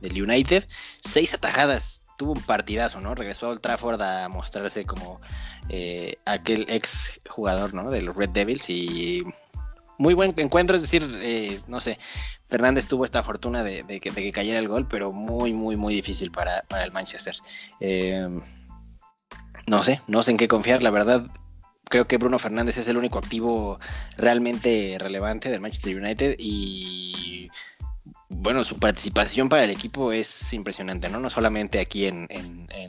[0.00, 0.66] del United.
[1.02, 3.14] Seis atajadas, tuvo un partidazo, ¿no?
[3.14, 5.20] Regresó al Trafford a mostrarse como
[6.26, 7.90] aquel ex jugador, ¿no?
[7.90, 9.22] De los Red Devils y
[9.98, 11.98] muy buen encuentro, es decir, no sé,
[12.52, 16.64] Fernández tuvo esta fortuna de, que, cayera el gol, pero muy, muy, muy difícil para,
[16.84, 17.34] el Manchester.
[17.80, 18.28] Eh,
[19.66, 21.24] no sé, no sé en qué confiar, la verdad.
[21.88, 23.80] Creo que Bruno Fernández es el único activo
[24.18, 27.50] realmente relevante del Manchester United y
[28.28, 31.20] bueno, su participación para el equipo es impresionante, ¿no?
[31.20, 32.28] No solamente aquí en,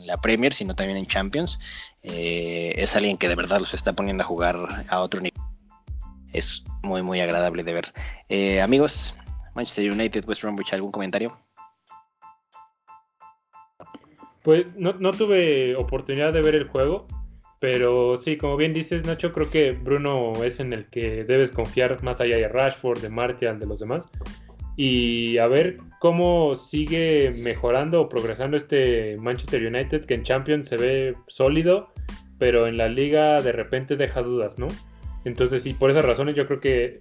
[0.04, 1.58] la Premier, sino también en Champions.
[2.02, 5.40] Eh, es alguien que de verdad los está poniendo a jugar a otro nivel.
[6.34, 7.94] Es muy, muy agradable de ver.
[8.28, 9.14] Eh, amigos,
[9.54, 11.38] Manchester United, West Bromwich, ¿algún comentario?
[14.42, 17.06] Pues no, no tuve oportunidad de ver el juego,
[17.60, 22.02] pero sí, como bien dices, Nacho, creo que Bruno es en el que debes confiar
[22.02, 24.06] más allá de Rashford, de Martial, de los demás.
[24.76, 30.76] Y a ver cómo sigue mejorando o progresando este Manchester United, que en Champions se
[30.76, 31.90] ve sólido,
[32.38, 34.66] pero en la liga de repente deja dudas, ¿no?
[35.24, 36.98] Entonces, sí, por esas razones yo creo que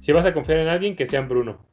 [0.00, 1.64] si vas a confiar en alguien, que sea Bruno.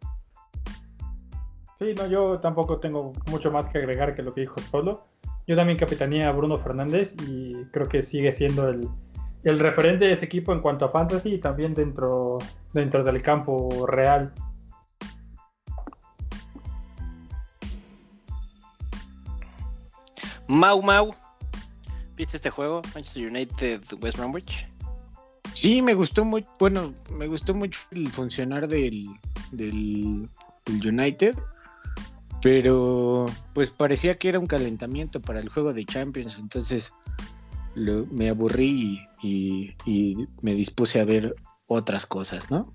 [1.80, 5.08] Sí, no, yo tampoco tengo mucho más que agregar que lo que dijo Solo.
[5.48, 10.26] Yo también capitanía a Bruno Fernández y creo que sigue siendo el, referente de ese
[10.26, 12.38] equipo en cuanto a fantasy y también dentro,
[12.74, 14.34] dentro del campo real.
[20.50, 21.15] Mau Mau,
[22.18, 22.82] ¿viste este juego?
[22.94, 24.68] Manchester United West Bromwich.
[25.54, 29.08] Sí, me gustó mucho, bueno, me gustó mucho el funcionar del,
[29.54, 30.30] del
[30.68, 31.38] United
[32.41, 36.93] pero pues parecía que era un calentamiento para el juego de Champions, entonces
[37.75, 39.75] me aburrí y,
[40.41, 41.36] me dispuse a ver
[41.67, 42.71] otras cosas, ¿no?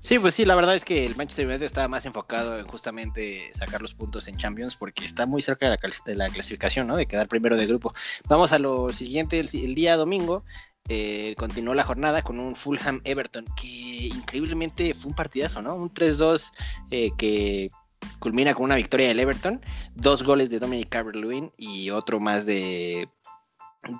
[0.00, 3.50] Sí, pues sí, la verdad es que el Manchester United estaba más enfocado en justamente
[3.54, 5.64] sacar los puntos en Champions porque está muy cerca
[6.04, 6.96] de la, clasificación, ¿no?
[6.96, 7.94] De quedar primero de grupo.
[8.28, 10.44] Vamos a lo siguiente, el, día domingo
[10.90, 15.74] eh, continuó la jornada con un Fulham Everton que increíblemente fue un partidazo, ¿no?
[15.74, 16.52] Un 3-2
[16.90, 17.70] eh, que
[18.18, 19.60] culmina con una victoria del Everton,
[19.94, 23.08] dos goles de Dominic Calvert-Lewin y otro más de,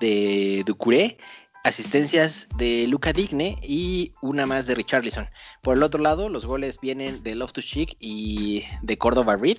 [0.01, 1.19] de Ducuré,
[1.65, 5.29] asistencias de Luca Digne y una más de Richarlison.
[5.63, 9.59] Por el otro lado, los goles vienen de Loftus Cheek y de Córdoba Reed.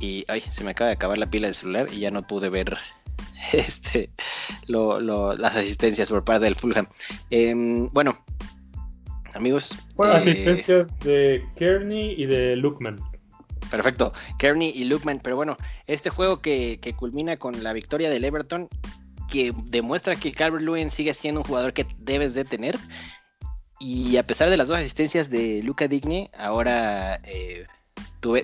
[0.00, 2.50] Y ay, se me acaba de acabar la pila del celular y ya no pude
[2.50, 2.76] ver
[3.52, 4.10] este
[4.66, 6.86] las asistencias por parte del Fulham.
[7.30, 8.18] Em, bueno,
[9.34, 9.76] amigos.
[9.96, 12.98] Bueno, eh, asistencias de Kearney y de Lukman.
[13.74, 15.56] Perfecto, Kearney y Lukman, pero bueno,
[15.88, 18.68] este juego que, culmina con la victoria del Everton,
[19.28, 22.78] que demuestra que Calvert Lewin sigue siendo un jugador que debes de tener.
[23.80, 27.66] Y a pesar de las dos asistencias de Luca Digne, ahora eh,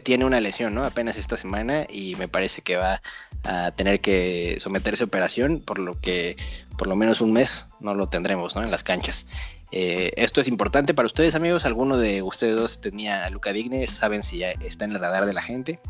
[0.03, 0.83] tiene una lesión, ¿no?
[0.83, 3.01] Apenas esta semana y me parece que va
[3.45, 6.37] a tener que someterse a operación, por lo que
[6.77, 8.65] por lo menos un mes no lo tendremos, ¿no?
[8.65, 9.29] En las canchas.
[9.73, 11.65] Eh, esto es importante para ustedes, amigos.
[11.65, 13.87] ¿Alguno de ustedes dos tenía a Luca Digne?
[13.87, 15.81] ¿Saben si ya está en el radar de la gente?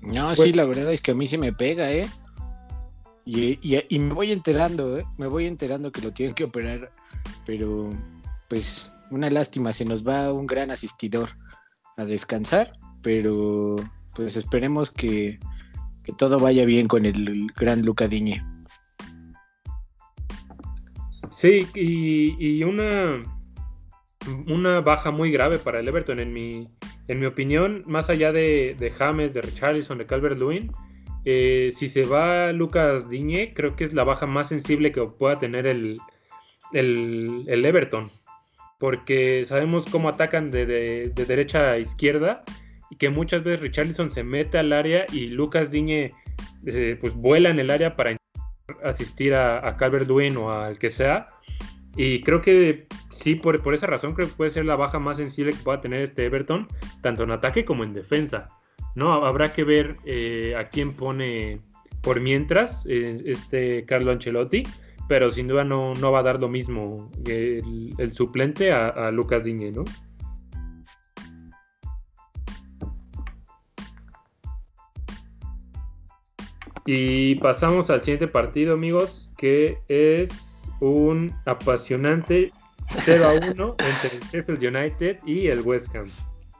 [0.00, 2.08] No, sí, pues- la verdad es que a mí sí me pega, ¿eh?
[3.26, 5.06] Y, me voy enterando, ¿eh?
[5.16, 6.92] Me voy enterando que lo tienen que operar.
[7.46, 7.90] Pero,
[8.48, 11.30] pues, una lástima, se nos va un gran asistidor
[11.96, 12.72] a descansar.
[13.02, 13.76] Pero,
[14.14, 15.38] pues, esperemos que,
[16.02, 18.44] que todo vaya bien con el gran Luca Digne.
[21.34, 23.24] Sí, y, una,
[24.46, 26.68] una baja muy grave para el Everton, en mi,
[27.08, 30.70] en mi opinión, más allá de, James, de Richarlison, de Calvert Lewin,
[31.24, 35.40] eh, si se va Lucas Diñe, creo que es la baja más sensible que pueda
[35.40, 35.96] tener el,
[36.72, 38.12] el, Everton.
[38.78, 42.44] Porque sabemos cómo atacan de, de, derecha a izquierda
[42.90, 46.12] y que muchas veces Richarlison se mete al área y Lucas Diñe
[46.66, 48.16] eh, pues vuela en el área para
[48.82, 51.28] asistir a, Calvert Lewin o al que sea.
[51.96, 55.18] Y creo que sí, por, por, esa razón creo que puede ser la baja más
[55.18, 56.66] sensible que pueda tener este Everton,
[57.00, 58.48] tanto en ataque como en defensa.
[58.94, 59.12] ¿no?
[59.12, 61.60] Habrá que ver eh, a quién pone
[62.00, 64.62] por mientras eh, este Carlo Ancelotti,
[65.08, 69.70] pero sin duda no, no va a dar lo mismo el, suplente a, Lucas Digne,
[69.70, 69.84] ¿no?
[76.86, 82.52] Y pasamos al siguiente partido, amigos, que es un apasionante
[83.04, 86.10] 0 a 1 entre el Sheffield United y el West Ham.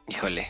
[0.08, 0.46] Híjole.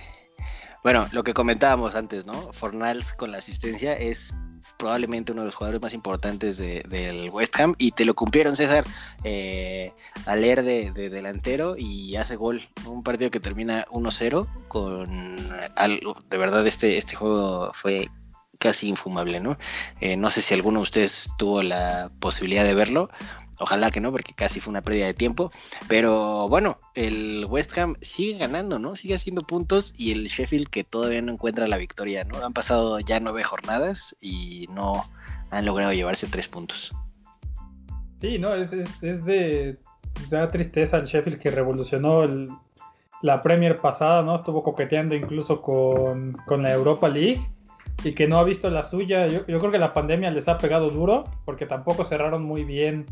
[0.84, 2.52] Bueno, lo que comentábamos antes, ¿no?
[2.52, 4.34] Fornals con la asistencia es
[4.78, 8.84] probablemente uno de los jugadores más importantes del West Ham y te lo cumplieron César
[9.22, 9.92] eh,
[10.26, 15.08] al leer de, delantero y hace gol un partido que termina 1-0 con
[15.76, 18.10] algo de verdad este, este juego fue
[18.58, 19.56] casi infumable, ¿no?
[20.00, 23.08] Eh, no sé si alguno de ustedes tuvo la posibilidad de verlo.
[23.58, 25.52] Ojalá que no, porque casi fue una pérdida de tiempo.
[25.88, 28.96] Pero bueno, el West Ham sigue ganando, ¿no?
[28.96, 32.44] Sigue haciendo puntos y el Sheffield que todavía no encuentra la victoria, ¿no?
[32.44, 35.04] Han pasado ya nueve jornadas y no
[35.50, 36.92] han logrado llevarse tres puntos.
[38.20, 39.78] Sí, no, es, de
[40.30, 42.26] da tristeza el Sheffield que revolucionó
[43.22, 44.34] la Premier pasada, ¿no?
[44.34, 47.40] Estuvo coqueteando incluso con, con la Europa League
[48.02, 49.26] y que no ha visto la suya.
[49.26, 53.06] Yo, creo que la pandemia les ha pegado duro porque tampoco cerraron muy bien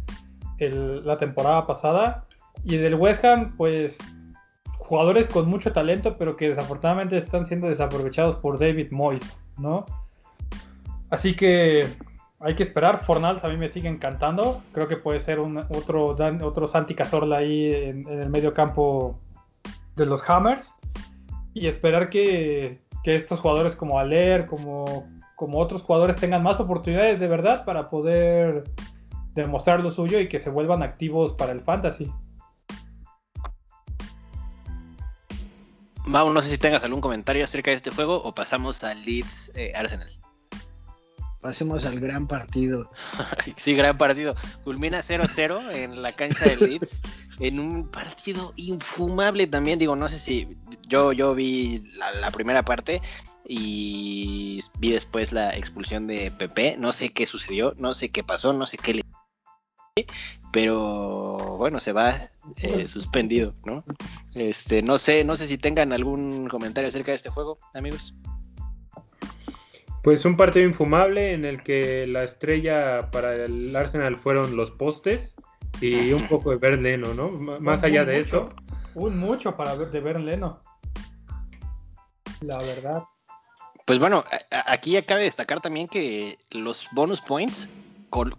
[0.59, 2.27] la temporada pasada.
[2.65, 3.99] Y del West Ham, pues
[4.79, 9.87] jugadores con mucho talento, pero que desafortunadamente están siendo desaprovechados por David Moyes, ¿no?
[11.11, 11.87] Así que
[12.41, 13.05] hay que esperar.
[13.05, 14.63] Fornals a mí me sigue encantando.
[14.73, 19.19] Creo que puede ser un, otro, otro Santi Cazorla ahí en, el medio campo
[19.97, 20.75] de los Hammers.
[21.55, 27.21] Y esperar que, que estos jugadores como Aler, como, como otros jugadores tengan más oportunidades
[27.21, 28.65] de verdad para poder
[29.35, 32.11] demostrar lo suyo y que se vuelvan activos para el fantasy.
[36.05, 39.53] Mau, no sé si tengas algún comentario acerca de este juego o pasamos al Leeds
[39.55, 40.09] eh, Arsenal.
[41.43, 42.89] Pasemos al gran partido.
[43.57, 44.37] sí, gran partido.
[44.63, 47.03] Culmina 0-0 en la cancha de Leeds.
[47.41, 49.81] en un partido infumable también.
[49.81, 51.85] Digo, no sé si yo, yo vi
[52.21, 53.03] la, primera parte
[53.49, 56.77] y vi después la expulsión de Pepe.
[56.79, 59.03] No sé qué sucedió, no sé qué pasó, no sé qué le
[60.53, 63.85] pero bueno, se va eh, suspendido, ¿no?
[64.35, 68.15] Este, no sé, no sé si tengan algún comentario acerca de este juego, amigos.
[70.03, 75.37] Pues un partido infumable en el que la estrella para el Arsenal fueron los postes
[75.81, 77.31] y un poco de Ver Leno, ¿no?
[77.31, 78.51] más allá de eso.
[78.95, 80.63] Un mucho para ver, de Ver Leno.
[82.41, 83.05] La verdad.
[83.85, 84.25] Pues bueno,
[84.67, 87.69] aquí cabe destacar también que los bonus points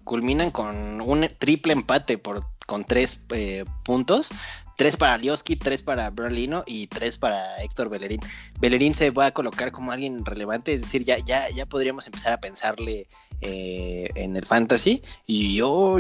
[0.04, 4.30] culminan con un triple empate por, con tres eh, puntos
[4.76, 8.20] tres para Lioski, tres para Berlino y tres para Héctor Bellerín.
[8.60, 12.34] Bellerín se va a colocar como alguien relevante, es decir, ya, ya, ya podríamos empezar
[12.34, 13.08] a pensarle
[13.42, 15.04] eh, en el fantasy.
[15.26, 15.98] Y yo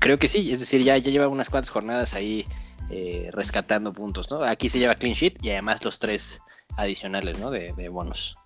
[0.00, 2.46] creo que sí, es decir, ya, ya lleva unas cuantas jornadas ahí
[2.90, 4.42] eh, rescatando puntos, ¿no?
[4.42, 6.40] Aquí se lleva clean sheet y además los tres
[6.76, 7.50] adicionales, ¿no?
[7.50, 8.36] De, bonos.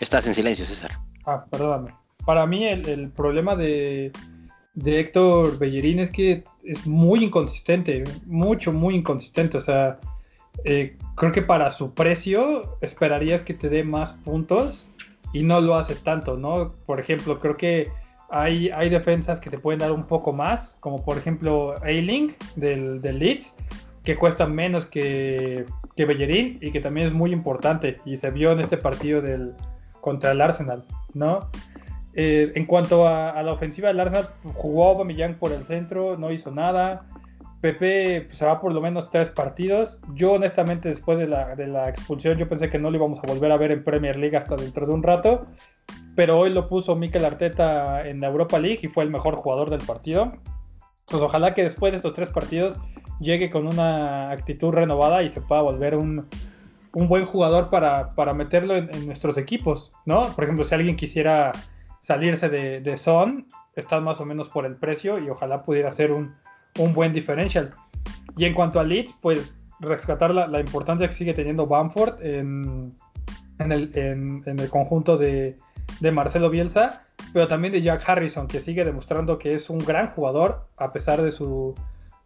[0.00, 0.98] Estás en silencio, César.
[1.26, 1.94] Ah, perdóname.
[2.24, 4.12] Para mí el problema de
[4.78, 9.56] de Héctor Bellerín es que es muy inconsistente, mucho, muy inconsistente.
[9.56, 9.98] O sea,
[10.64, 14.86] eh, creo que para su precio esperarías que te dé más puntos
[15.32, 16.74] y no lo hace tanto, ¿no?
[16.86, 17.88] Por ejemplo, creo que
[18.30, 23.00] hay, hay defensas que te pueden dar un poco más, como por ejemplo Ailing del,
[23.00, 23.54] del Leeds,
[24.04, 25.64] que cuesta menos que,
[25.96, 29.54] que Bellerín y que también es muy importante y se vio en este partido del,
[30.00, 31.50] contra el Arsenal, ¿no?
[32.20, 36.50] Eh, en cuanto a, la ofensiva del Arsenal, jugó Aubameyang por el centro, no hizo
[36.50, 37.06] nada.
[37.60, 40.00] Pepe pues, se va por lo menos tres partidos.
[40.14, 43.56] Yo honestamente después de la, expulsión yo pensé que no lo íbamos a volver a
[43.56, 45.46] ver en Premier League hasta dentro de un rato.
[46.16, 49.70] Pero hoy lo puso Mikel Arteta en la Europa League y fue el mejor jugador
[49.70, 50.32] del partido.
[51.06, 52.80] Pues ojalá que después de esos tres partidos
[53.20, 56.26] llegue con una actitud renovada y se pueda volver un,
[56.92, 60.22] buen jugador para, meterlo en, en, nuestros equipos, ¿no?
[60.34, 61.52] Por ejemplo, si alguien quisiera
[62.00, 66.34] salirse de, Son, está más o menos por el precio y ojalá pudiera ser un,
[66.94, 67.72] buen differential.
[68.36, 72.94] Y en cuanto a Leeds, pues rescatar la, importancia que sigue teniendo Bamford en,
[73.58, 75.56] el, conjunto de,
[76.12, 80.68] Marcelo Bielsa, pero también de Jack Harrison, que sigue demostrando que es un gran jugador
[80.76, 81.74] a pesar de su,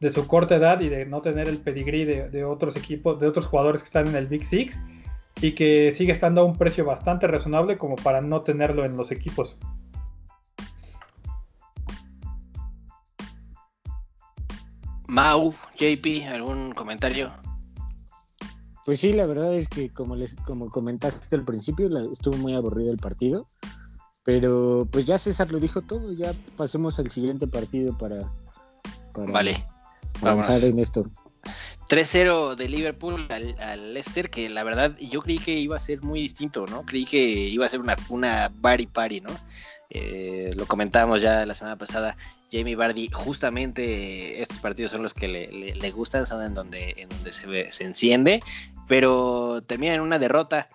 [0.00, 3.26] de su corta edad y de no tener el pedigrí de, de, otros equipos, de
[3.26, 4.82] otros jugadores que están en el Big Six
[5.40, 9.10] y que sigue estando a un precio bastante razonable como para no tenerlo en los
[9.10, 9.56] equipos.
[15.08, 17.30] Mau, JP, ¿algún comentario?
[18.84, 22.90] Pues sí, la verdad es que como les como comentaste al principio, estuvo muy aburrido
[22.90, 23.46] el partido.
[24.24, 28.32] Pero pues ya César lo dijo todo, ya pasemos al siguiente partido para,
[29.14, 29.66] vale,
[30.22, 31.04] avanzar en esto.
[31.92, 36.22] 3-0 de Liverpool al, Leicester, que la verdad yo creí que iba a ser muy
[36.22, 36.86] distinto, ¿no?
[36.86, 39.28] Creí que iba a ser una, una Barry Party, ¿no?
[39.90, 42.16] Eh, lo comentábamos ya la semana pasada,
[42.50, 47.30] Jamie Bardi, justamente estos partidos son los que le, gustan, son en donde, en donde
[47.30, 48.42] se, se enciende,
[48.88, 50.70] pero termina en una derrota.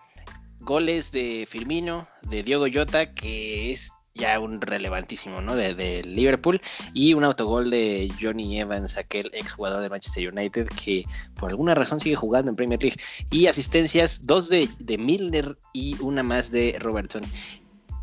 [0.59, 5.55] Goles de Firmino, de Diogo Jota, que es ya un relevantísimo, ¿no?
[5.55, 6.61] De, Liverpool
[6.93, 11.75] y un autogol de Johnny Evans, aquel ex jugador de Manchester United que por alguna
[11.75, 12.99] razón sigue jugando en Premier League
[13.31, 17.23] y asistencias, dos de, de Milner y una más de Robertson.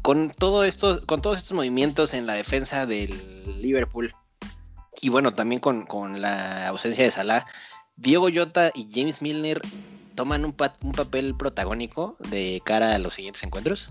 [0.02, 3.10] Con todo esto, con todos estos movimientos en la defensa del
[3.60, 4.14] Liverpool
[5.00, 7.46] y bueno, también con, la ausencia de Salah,
[7.96, 9.60] Diego Jota y James Milner
[10.14, 13.90] toman un, un papel protagónico de cara a los siguientes encuentros.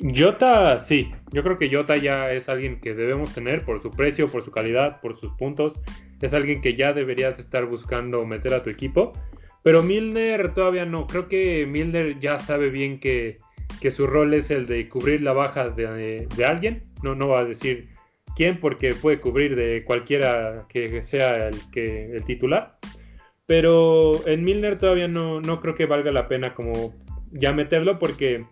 [0.00, 4.28] Jota, sí, yo creo que Jota ya es alguien que debemos tener por su precio,
[4.28, 5.80] por su calidad, por sus puntos.
[6.20, 9.12] Es alguien que ya deberías estar buscando meter a tu equipo.
[9.62, 11.06] Pero Milner todavía no.
[11.06, 13.38] Creo que Milner ya sabe bien que,
[13.90, 16.82] su rol es el de cubrir la baja de, alguien.
[17.02, 17.88] No, no va a decir
[18.36, 22.78] quién, porque puede cubrir de cualquiera que sea el, que, el titular.
[23.46, 26.94] Pero en Milner todavía no, no creo que valga la pena como
[27.32, 28.46] ya meterlo porque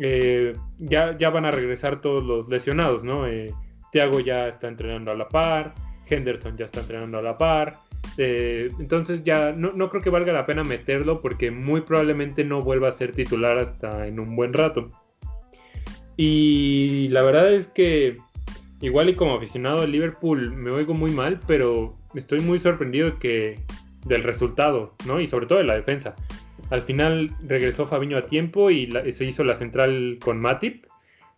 [0.00, 3.26] eh, ya, van a regresar todos los lesionados, ¿no?
[3.26, 3.52] Eh,
[3.92, 5.74] Thiago ya está entrenando a la par,
[6.08, 7.78] Henderson ya está entrenando a la par.
[8.16, 12.62] Eh, entonces ya no, no, creo que valga la pena meterlo porque muy probablemente no
[12.62, 14.90] vuelva a ser titular hasta en un buen rato.
[16.16, 18.16] Y la verdad es que
[18.80, 23.60] igual y como aficionado de Liverpool me oigo muy mal, pero estoy muy sorprendido que,
[24.06, 25.20] del resultado, ¿no?
[25.20, 26.14] Y sobre todo de la defensa.
[26.70, 30.86] Al final regresó Fabiño a tiempo y se hizo la central con Matip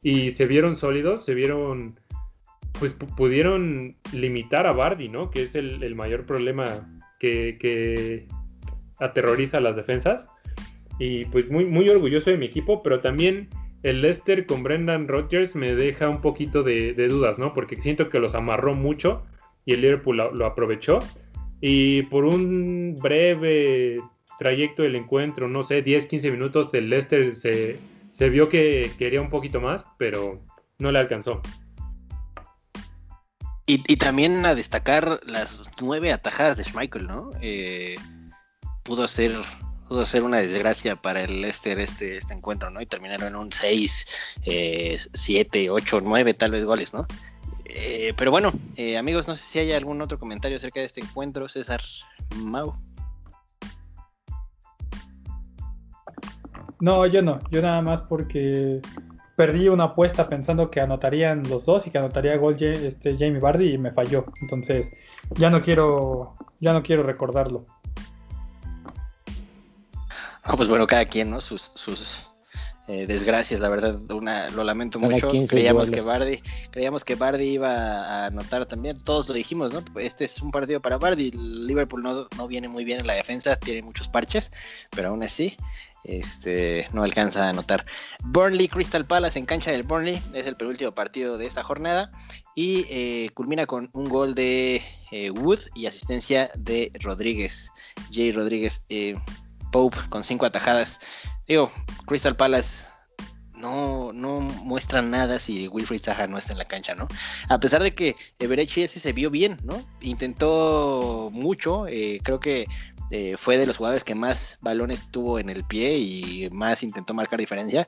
[0.03, 1.99] y se vieron sólidos, se vieron,
[2.79, 5.31] pues pudieron limitar a Bardi, ¿no?
[5.31, 6.87] Que es el, mayor problema
[7.19, 8.27] que,
[8.99, 10.29] aterroriza a las defensas.
[10.99, 13.49] Y pues muy, muy orgulloso de mi equipo, pero también
[13.83, 17.55] el Leicester con Brendan Rodgers me deja un poquito de, dudas, ¿no?
[17.55, 19.25] Porque siento que los amarró mucho
[19.65, 20.99] y el Liverpool lo aprovechó.
[21.61, 24.01] Y por un breve
[24.43, 27.79] trayecto del encuentro, no sé, 10, 15 minutos, el Leicester se,
[28.11, 30.41] se vio que quería un poquito más, pero
[30.79, 31.41] no le alcanzó.
[33.65, 37.31] Y, también a destacar las nueve atajadas de Schmeichel, ¿no?
[37.41, 37.95] Eh,
[38.83, 39.33] pudo ser
[39.89, 42.81] pudo ser una desgracia para el Leicester este, este encuentro, ¿no?
[42.81, 44.07] Y terminaron en un 6,
[45.13, 47.07] 7, 8, 9 tal vez goles, ¿no?
[47.67, 51.01] Eh, pero bueno, eh, amigos, no sé si hay algún otro comentario acerca de este
[51.01, 51.81] encuentro, César
[52.37, 52.77] Mau.
[56.83, 58.81] No, yo no, yo nada más porque
[59.37, 63.75] perdí una apuesta pensando que anotarían los dos y que anotaría gol este, Jamie Bardi
[63.75, 64.25] y me falló.
[64.41, 64.91] Entonces,
[65.37, 67.65] ya no quiero, ya no quiero recordarlo.
[70.57, 71.41] pues bueno, cada quien, ¿no?
[71.41, 72.19] Sus, sus
[72.89, 75.31] eh, desgracias, la verdad, una, lo lamento mucho.
[75.49, 79.85] Creíamos que Bardi, creíamos que Bardi iba a anotar también, todos lo dijimos, ¿no?
[80.01, 81.31] Este es un partido para Bardi.
[81.31, 84.51] Liverpool no, no viene muy bien en la defensa, tiene muchos parches,
[84.91, 85.57] pero aún así
[86.05, 87.87] este, no alcanza a anotar.
[88.25, 92.11] Burnley Crystal Palace en cancha del Burnley es el penúltimo partido de esta jornada
[92.55, 97.71] y eh, culmina con un gol de eh, Wood y asistencia de Rodríguez,
[98.13, 98.85] Jay Rodríguez.
[99.73, 101.01] Pope con cinco atajadas.
[101.49, 101.73] Digo,
[102.07, 102.85] Crystal Palace
[103.55, 107.09] no, no muestra nada si Wilfried Zaha no está en la cancha, ¿no?
[107.49, 109.83] A pesar de que Everechi ese se vio bien, ¿no?
[110.01, 112.67] Intentó mucho, eh, creo que
[113.13, 117.15] eh, fue de los jugadores que más balones tuvo en el pie y más intentó
[117.15, 117.87] marcar diferencia.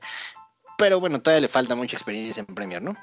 [0.77, 2.95] Pero bueno, todavía le falta mucha experiencia en Premier, ¿no?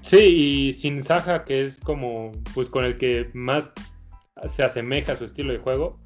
[0.00, 3.70] Sí, y sin Zaha, que es como, pues con el que más
[4.46, 5.98] se asemeja a su estilo de juego,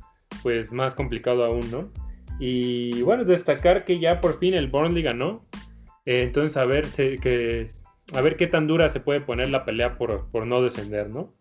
[0.42, 1.90] pues más complicado aún, ¿no?
[2.38, 5.40] Y bueno, destacar que ya por fin el Burnley ganó.
[6.04, 7.66] Eh, entonces, a ver, que,
[8.14, 11.34] a ver qué tan dura se puede poner la pelea por, no descender, ¿no?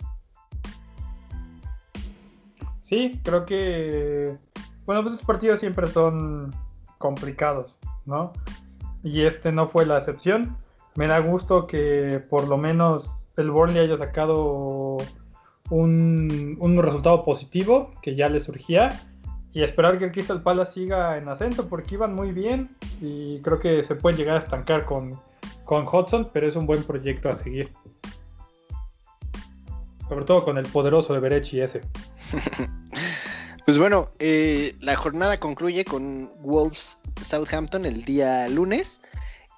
[2.86, 4.38] Sí, creo que.
[4.86, 6.54] Bueno, pues estos partidos siempre son
[7.00, 8.32] complicados, ¿no?
[9.04, 10.56] Y este no fue la excepción.
[10.94, 14.98] Me da gusto que por lo menos el Burnley haya sacado
[15.72, 18.90] un, un resultado positivo que ya le surgía
[19.52, 22.70] y esperar que el Crystal Palace siga en ascenso porque iban muy bien
[23.02, 25.20] y creo que se pueden llegar a estancar con,
[25.64, 27.72] con Hudson, pero es un buen proyecto a seguir.
[30.16, 31.82] Sobre todo con el poderoso de Berechi ese.
[33.66, 39.01] pues bueno, eh, la jornada concluye con Wolves Southampton el día lunes.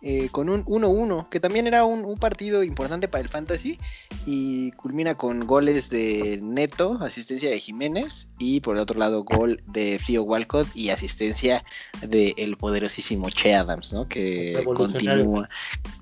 [0.10, 3.78] Eh, con un 1-1, que también era un, partido importante para el Fantasy,
[4.26, 9.62] y culmina con goles de Neto, asistencia de Jiménez, y por el otro lado gol
[9.68, 11.62] de Theo Walcott y asistencia
[12.08, 14.08] del el poderosísimo Che Adams, ¿no?
[14.08, 15.50] Que continúa,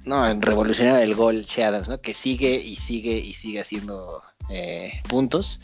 [0.03, 1.99] no, revolucionario el gol Che Adams, ¿no?
[1.99, 5.59] Que sigue y sigue y sigue haciendo eh, puntos.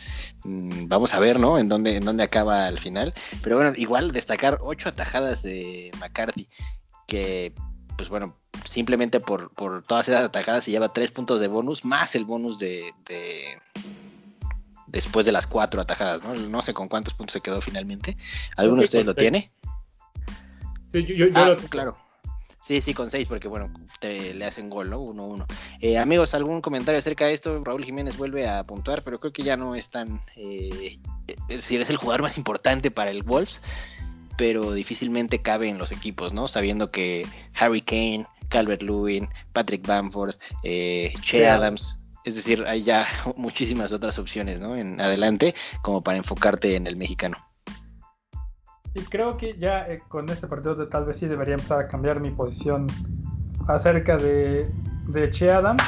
[0.45, 1.59] Mm, vamos a ver, ¿no?
[1.59, 3.13] En dónde, en dónde acaba al final.
[3.43, 6.49] Pero bueno, igual destacar ocho atajadas de McCarthy,
[7.05, 7.53] que
[8.01, 8.35] pues bueno,
[8.65, 9.51] simplemente por,
[9.83, 12.91] todas esas atacadas se lleva tres puntos de bonus, más el bonus de,
[14.87, 16.33] después de las cuatro atajadas, ¿no?
[16.33, 18.17] No sé con cuántos puntos se quedó finalmente.
[18.57, 19.51] ¿Alguno de ustedes lo tiene?
[20.91, 21.95] Sí, yo, yo, ah, claro.
[22.59, 24.99] Sí, sí, con seis, porque bueno, te, le hacen gol, ¿no?
[24.99, 25.45] 1-1.
[25.81, 27.63] Eh, amigos, ¿algún comentario acerca de esto?
[27.63, 30.21] Raúl Jiménez vuelve a puntuar, pero creo que ya no es tan.
[30.35, 30.97] Eh,
[31.49, 33.61] es decir, es el jugador más importante para el Wolves
[34.41, 36.47] pero difícilmente cabe en los equipos, ¿no?
[36.47, 40.33] Sabiendo que Harry Kane, Calvert Lewin, Patrick Bamford,
[40.63, 44.75] eh, Che Adams, es decir, hay ya muchísimas otras opciones, ¿no?
[44.75, 47.37] En adelante, como para enfocarte en el mexicano.
[48.95, 52.19] Y creo que ya eh, con este partido tal vez sí debería empezar a cambiar
[52.19, 52.87] mi posición
[53.67, 54.67] acerca de,
[55.09, 55.83] de Che Adams.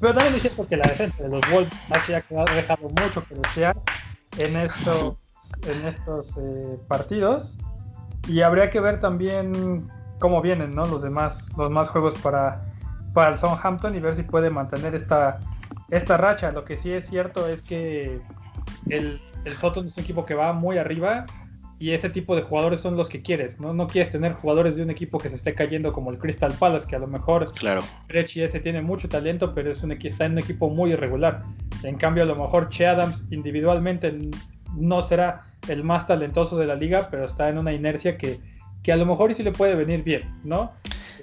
[0.00, 3.80] Pero también es cierto que la defensa de los Wolves ha dejado mucho que desear
[4.38, 5.14] en estos,
[5.68, 7.56] en estos eh, partidos.
[8.28, 10.84] Y habría que ver también cómo vienen, ¿no?
[10.84, 12.64] Los demás, los más juegos para,
[13.12, 15.40] para el Southampton y ver si puede mantener esta,
[15.90, 16.52] esta racha.
[16.52, 18.20] Lo que sí es cierto es que
[18.88, 21.26] el, el Soton es un equipo que va muy arriba
[21.82, 23.74] y ese tipo de jugadores son los que quieres, ¿no?
[23.74, 26.86] No quieres tener jugadores de un equipo que se esté cayendo como el Crystal Palace,
[26.86, 27.82] que a lo mejor claro.
[28.06, 31.40] Brechi ese tiene mucho talento, pero es un, está en un equipo muy irregular.
[31.82, 34.16] En cambio, a lo mejor Che Adams individualmente
[34.76, 38.40] no será el más talentoso de la liga, pero está en una inercia que,
[38.82, 40.70] que a lo mejor sí le puede venir bien, ¿no?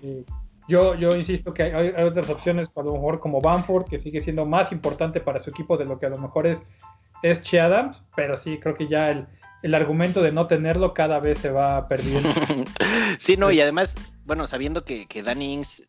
[0.01, 0.23] Eh,
[0.67, 4.45] yo, yo insisto que hay, otras opciones, a lo mejor como Bamford, que sigue siendo
[4.45, 6.65] más importante para su equipo de lo que a lo mejor es,
[7.23, 9.27] es Che Adams, pero sí creo que ya el,
[9.61, 12.29] el argumento de no tenerlo cada vez se va perdiendo.
[13.19, 13.95] sí, no, y además,
[14.25, 15.87] bueno, sabiendo que, que Danny Ings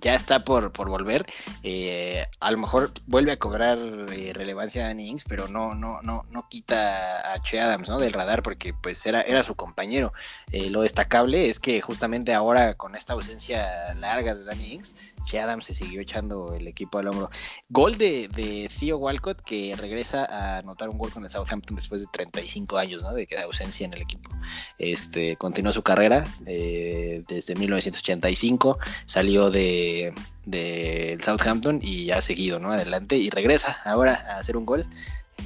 [0.00, 1.26] ya está por, por volver,
[1.62, 3.78] eh, a lo mejor vuelve a cobrar
[4.12, 7.98] eh, relevancia Danny Ings, pero no, no, no, no quita a Che Adams, ¿no?
[7.98, 10.12] Del radar, porque pues era, era su compañero.
[10.52, 14.94] Eh, lo destacable es que justamente ahora con esta ausencia larga de Danny Ings,
[15.28, 17.30] Che Adams se siguió echando el equipo al hombro.
[17.68, 22.00] Gol de, de Theo Walcott que regresa a anotar un gol con el Southampton después
[22.00, 23.12] de 35 años ¿no?
[23.12, 24.30] de ausencia en el equipo.
[24.78, 30.14] Este, continuó su carrera eh, desde 1985, salió de,
[30.46, 32.72] de Southampton y ha seguido ¿no?
[32.72, 34.86] adelante y regresa ahora a hacer un gol.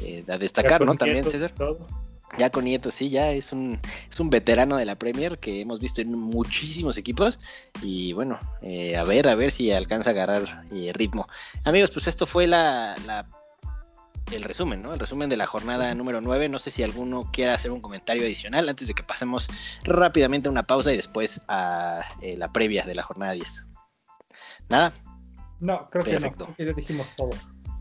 [0.00, 0.94] Eh, a destacar, ¿no?
[0.94, 1.50] También, César.
[1.50, 1.86] Todo
[2.38, 3.78] ya con Nieto, sí, ya es un,
[4.10, 7.38] es un veterano de la Premier que hemos visto en muchísimos equipos.
[7.82, 11.28] Y bueno, eh, a ver, a ver si alcanza a agarrar eh, ritmo.
[11.64, 13.26] Amigos, pues esto fue la, la,
[14.32, 14.94] el resumen, ¿no?
[14.94, 16.48] El resumen de la jornada número 9.
[16.48, 19.46] No sé si alguno quiera hacer un comentario adicional antes de que pasemos
[19.84, 23.66] rápidamente a una pausa y después a eh, la previa de la jornada 10.
[24.68, 24.94] ¿Nada?
[25.60, 26.48] No, creo Perfecto.
[26.56, 26.70] que no.
[26.70, 27.30] ya dijimos todo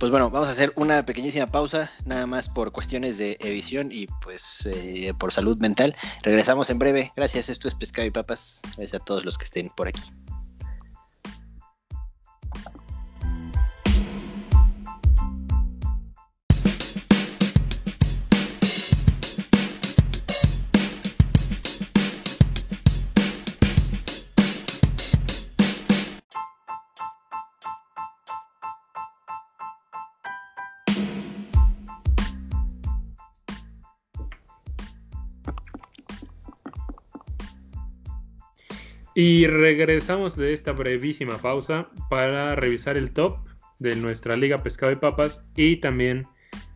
[0.02, 4.08] pues bueno, vamos a hacer una pequeñísima pausa, nada más por cuestiones de edición y
[4.08, 5.96] pues eh, por salud mental.
[6.24, 7.14] Regresamos en breve.
[7.16, 8.62] Gracias, esto es Pescado y Papas.
[8.78, 10.02] Gracias a todos los que estén por aquí.
[39.24, 43.38] Y regresamos de esta brevísima pausa para revisar el top
[43.78, 46.26] de nuestra Liga Pescado y Papas y también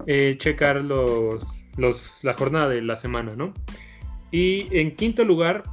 [0.06, 1.44] eh, checar los,
[1.76, 3.52] los, la jornada de la semana, ¿no?
[4.30, 5.64] Y en quinto lugar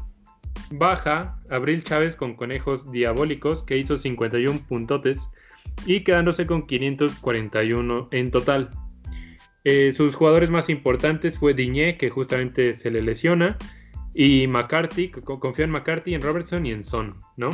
[0.70, 5.28] baja Abril Chávez con Conejos Diabólicos que hizo 51 puntotes
[5.84, 8.70] y quedándose con 541 en total.
[9.64, 13.58] Eh, sus jugadores más importantes fue Diñé que justamente se le lesiona
[14.14, 17.50] y McCarthy, confía en McCarthy, en Robertson y en Son, ¿no?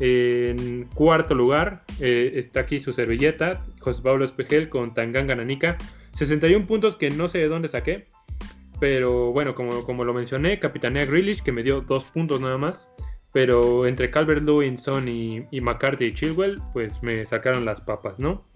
[0.00, 5.76] En cuarto lugar eh, está aquí su servilleta, José Pablo Espejel con Tanganga Nanica.
[6.12, 8.06] 61 puntos que no sé de dónde saqué,
[8.80, 12.88] pero bueno, como, como lo mencioné, capitanea Grealish que me dio dos puntos nada más.
[13.32, 18.18] Pero entre Calvert Lewin, Son y, y, McCarthy y Chilwell, pues me sacaron las papas,
[18.18, 18.48] ¿no?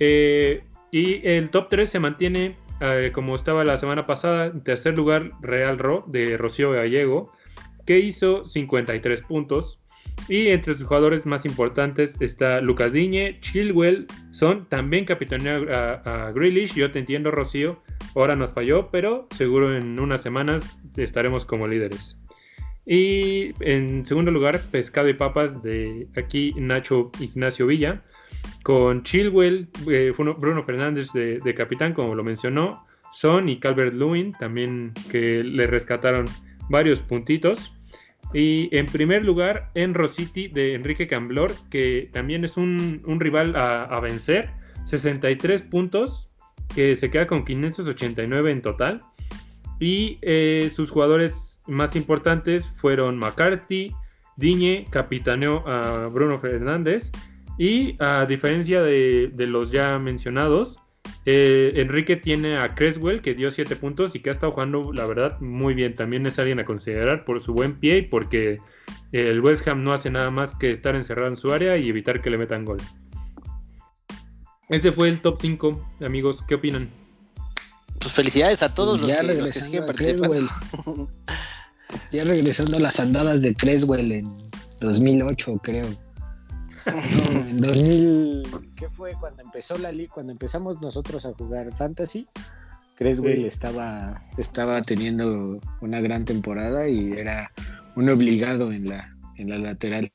[0.00, 4.96] Eh, y el top 3 se mantiene eh, como estaba la semana pasada, en tercer
[4.96, 7.32] lugar Real Ro de Rocío Gallego,
[7.86, 9.80] que hizo 53 puntos.
[10.28, 16.32] Y entre sus jugadores más importantes está Lucas Diñe, Chilwell, son también capitaneó a, a
[16.32, 16.74] Grealish.
[16.74, 17.80] Yo te entiendo, Rocío,
[18.16, 22.18] ahora nos falló, pero seguro en unas semanas estaremos como líderes.
[22.90, 28.02] Y en segundo lugar, Pescado y Papas de aquí Nacho Ignacio Villa,
[28.62, 34.92] con Chilwell, eh, Bruno Fernández de, capitán, como lo mencionó, Son y Calvert Lewin, también
[35.10, 36.26] que le rescataron
[36.68, 37.74] varios puntitos.
[38.34, 43.98] Y en primer lugar, en Rositi de Enrique Camblor, que también es un, rival a,
[44.00, 44.50] vencer,
[44.84, 46.30] 63 puntos,
[46.74, 49.00] que se queda con 589 en total.
[49.80, 53.94] Y eh, sus jugadores más importantes fueron McCarthy,
[54.36, 57.10] Diñe, capitaneó a Bruno Fernández
[57.58, 60.78] y a diferencia de, los ya mencionados,
[61.26, 65.04] eh, Enrique tiene a Creswell que dio 7 puntos y que ha estado jugando, la
[65.06, 65.94] verdad, muy bien.
[65.94, 68.58] También es alguien a considerar por su buen pie y porque
[69.12, 72.22] el West Ham no hace nada más que estar encerrado en su área y evitar
[72.22, 72.78] que le metan gol.
[74.68, 76.44] Ese fue el top 5, amigos.
[76.46, 76.88] ¿Qué opinan?
[77.98, 80.48] Pues felicidades a todos los, que, siguen participando.
[82.12, 84.24] ya regresando a las andadas de Creswell en
[84.80, 86.07] 2008, creo.
[87.30, 88.42] en 2000,
[88.76, 89.12] ¿qué fue?
[89.18, 92.28] Cuando empezó la liga, cuando empezamos nosotros a jugar Fantasy,
[92.96, 97.50] Creswell estaba, estaba teniendo una gran temporada y era
[97.96, 100.10] un obligado en la, en la lateral.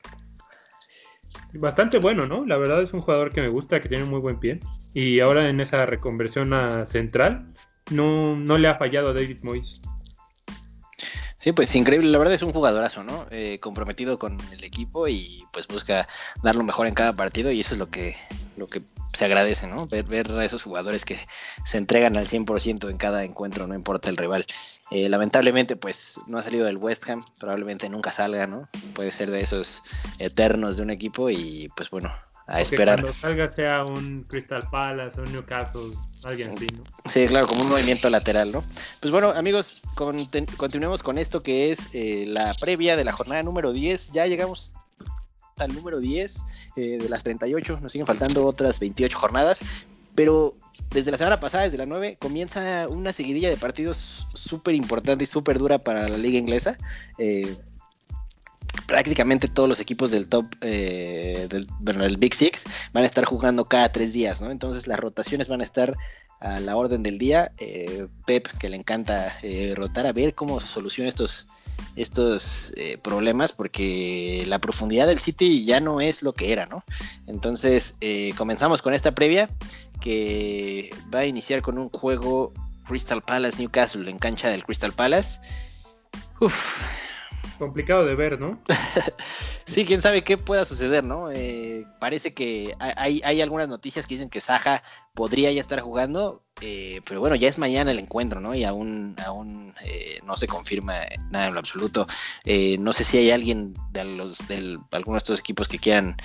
[1.54, 2.44] Bastante bueno, ¿no?
[2.44, 4.60] La verdad es un jugador que me gusta, que tiene muy buen pie.
[4.92, 7.52] Y ahora en esa reconversión a central,
[7.90, 9.80] no, no le ha fallado a David Moyes.
[11.44, 13.26] Sí, pues increíble, la verdad es un jugadorazo, ¿no?
[13.30, 16.08] Eh, comprometido con el equipo y pues busca
[16.42, 18.16] dar lo mejor en cada partido y eso es lo que,
[18.56, 18.82] lo que
[19.12, 19.86] se agradece, ¿no?
[19.86, 21.18] Ver, a esos jugadores que
[21.66, 24.46] se entregan al 100% en cada encuentro, no importa el rival.
[24.90, 28.66] Eh, lamentablemente, pues no ha salido del West Ham, probablemente nunca salga, ¿no?
[28.94, 29.82] Puede ser de esos
[30.20, 32.10] eternos de un equipo y pues bueno,
[32.46, 33.00] a esperar.
[33.00, 35.92] Cuando salga sea un Crystal Palace, un Newcastle,
[36.24, 36.82] alguien así, ¿no?
[37.06, 38.62] Sí, claro, como un movimiento lateral, ¿no?
[39.00, 39.82] Pues bueno, amigos,
[40.56, 44.12] continuemos con esto que es eh, la previa de la jornada número 10.
[44.12, 44.72] Ya llegamos
[45.56, 46.44] al número 10
[46.76, 49.60] eh, de las 38, nos siguen faltando otras 28 jornadas,
[50.14, 50.56] pero
[50.90, 55.26] desde la semana pasada, desde la 9, comienza una seguidilla de partidos súper importante y
[55.26, 56.76] súper dura para la liga inglesa.
[57.18, 57.56] Eh,
[58.86, 63.24] prácticamente todos los equipos del top, eh, del, bueno, el Big Six, van a estar
[63.24, 64.50] jugando cada tres días, ¿no?
[64.50, 65.96] Entonces las rotaciones van a estar
[66.40, 67.52] a la orden del día.
[67.58, 71.46] Eh, Pep, que le encanta eh, rotar, a ver cómo se soluciona estos,
[71.96, 72.72] estos
[73.02, 76.84] problemas, porque la profundidad del City ya no es lo que era, ¿no?
[77.26, 77.96] Entonces
[78.36, 79.48] comenzamos con esta previa
[80.00, 82.52] que va a iniciar con un juego
[82.86, 85.38] Crystal Palace Newcastle en cancha del Crystal Palace.
[86.40, 86.82] Uf,
[87.58, 88.58] complicado de ver, ¿no?
[89.66, 91.30] sí, quién sabe qué pueda suceder, ¿no?
[91.30, 94.82] Eh, parece que hay, hay, algunas noticias que dicen que Saja
[95.14, 98.54] podría ya estar jugando, eh, pero bueno, ya es mañana el encuentro, ¿no?
[98.54, 101.00] Y aún, aún eh, no se confirma
[101.30, 102.06] nada en lo absoluto.
[102.78, 106.16] no sé si hay alguien de los de algunos de estos equipos que quieran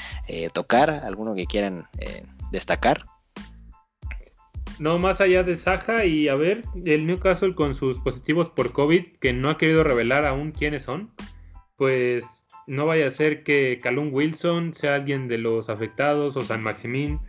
[0.54, 1.88] tocar, alguno que quieran
[2.52, 3.06] destacar.
[4.80, 9.18] No, más allá de Saja y a ver, el Newcastle con sus positivos por COVID,
[9.20, 11.12] que no ha querido revelar aún quiénes son,
[11.76, 16.64] pues no vaya a ser que Calum Wilson sea alguien de los afectados, o San
[16.64, 17.20] Maximín,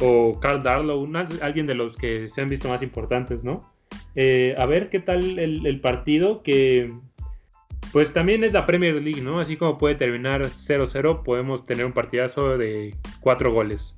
[0.00, 1.08] o Carl Darlow,
[1.40, 3.72] alguien de los que se han visto más importantes, ¿no?
[4.14, 6.92] Eh, a ver qué tal el, el, partido, que
[7.92, 9.40] pues también es la Premier League, ¿no?
[9.40, 13.94] Así como puede terminar 0-0, podemos tener un partidazo de cuatro goles.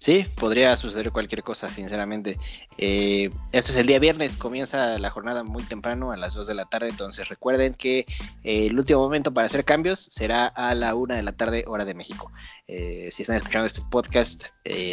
[0.00, 2.38] Sí, podría suceder cualquier cosa, sinceramente.
[2.78, 6.54] Eh, esto es el día viernes, comienza la jornada muy temprano, a las 2 de
[6.54, 8.06] la tarde, entonces recuerden que
[8.42, 11.84] eh, el último momento para hacer cambios será a la 1 de la tarde, hora
[11.84, 12.32] de México.
[12.66, 14.46] Eh, si están escuchando este podcast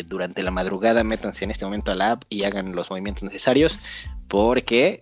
[0.08, 3.80] durante la madrugada, métanse en este momento a la app y hagan los movimientos necesarios,
[4.28, 5.00] porque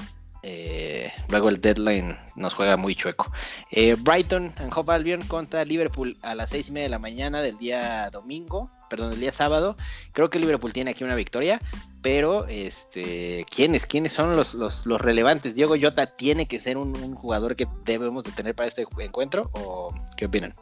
[0.47, 3.31] eh, luego el deadline nos juega muy chueco.
[3.71, 7.41] Eh, Brighton and Hove Albion contra Liverpool a las seis y media de la mañana
[7.41, 9.75] del día domingo, perdón, del día sábado.
[10.13, 11.61] Creo que Liverpool tiene aquí una victoria,
[12.01, 13.85] pero este, ¿quiénes?
[13.85, 15.55] ¿Quiénes son los, los, relevantes?
[15.55, 19.93] Diego Jota tiene que ser un, jugador que debemos de tener para este encuentro, ¿o
[20.17, 20.53] qué opinan?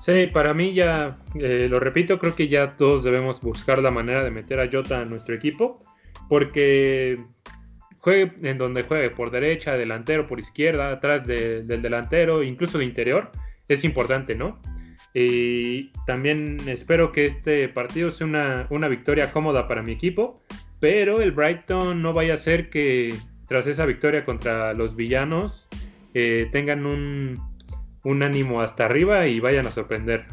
[0.00, 4.24] Sí, para mí ya, eh, lo repito, creo que ya todos debemos buscar la manera
[4.24, 5.80] de meter a Jota a nuestro equipo,
[6.28, 7.24] porque
[7.98, 13.30] juegue en donde juegue, por derecha, delantero, por izquierda, atrás del delantero, incluso de interior,
[13.68, 14.60] es importante, ¿no?
[15.14, 18.26] Y también espero que este partido sea
[18.70, 20.40] una, victoria cómoda para mi equipo,
[20.80, 23.14] pero el Brighton no vaya a ser que
[23.46, 25.68] tras esa victoria contra los villanos
[26.14, 27.40] eh, tengan un,
[28.04, 30.26] un ánimo hasta arriba y vayan a sorprender.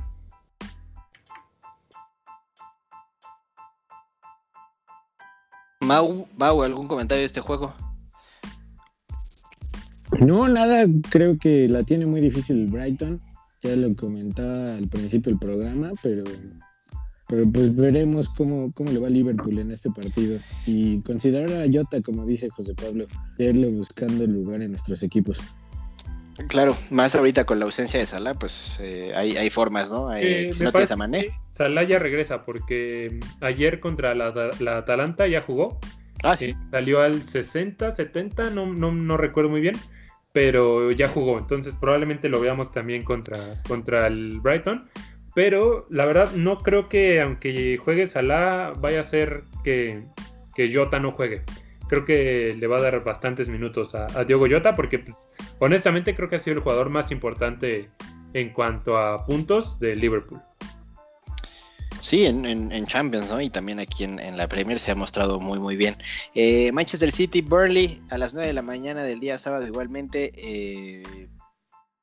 [5.82, 7.73] Mau, Mau, ¿algún comentario de este juego?
[10.19, 13.21] No, nada, creo que la tiene muy difícil Brighton.
[13.62, 16.24] Ya lo comentaba al principio del programa, pero,
[17.28, 20.39] pero pues veremos cómo, cómo le va a Liverpool en este partido.
[20.66, 23.05] Y considerar a Jota, como dice José Pablo,
[23.38, 25.39] irle buscando el lugar en nuestros equipos.
[26.47, 30.14] Claro, más ahorita con la ausencia de Salah, pues eh, hay, hay, formas, ¿no?
[30.16, 31.30] Eh, si no tienes a Mané.
[31.51, 35.80] Salah ya regresa porque ayer contra la, Atalanta ya jugó.
[36.24, 36.55] Ah, sí.
[36.72, 39.76] Salió al 60, 70, no, no, no, recuerdo muy bien,
[40.39, 41.37] pero ya jugó.
[41.37, 44.87] Entonces probablemente lo veamos también contra, contra el Brighton.
[45.35, 50.01] Pero la verdad no creo que aunque juegue Salah vaya a ser que,
[50.55, 51.43] que Jota no juegue.
[51.89, 55.17] Creo que le va a dar bastantes minutos a, a Diogo Jota porque pues,
[55.59, 57.89] honestamente creo que ha sido el jugador más importante
[58.31, 60.39] en cuanto a puntos de Liverpool.
[62.02, 63.41] Sí, en, Champions, ¿no?
[63.41, 65.95] Y también aquí en, la Premier se ha mostrado muy, muy bien.
[66.34, 70.32] Eh, Manchester City, Burnley, a las 9 de la mañana del día sábado igualmente.
[70.36, 71.28] Eh,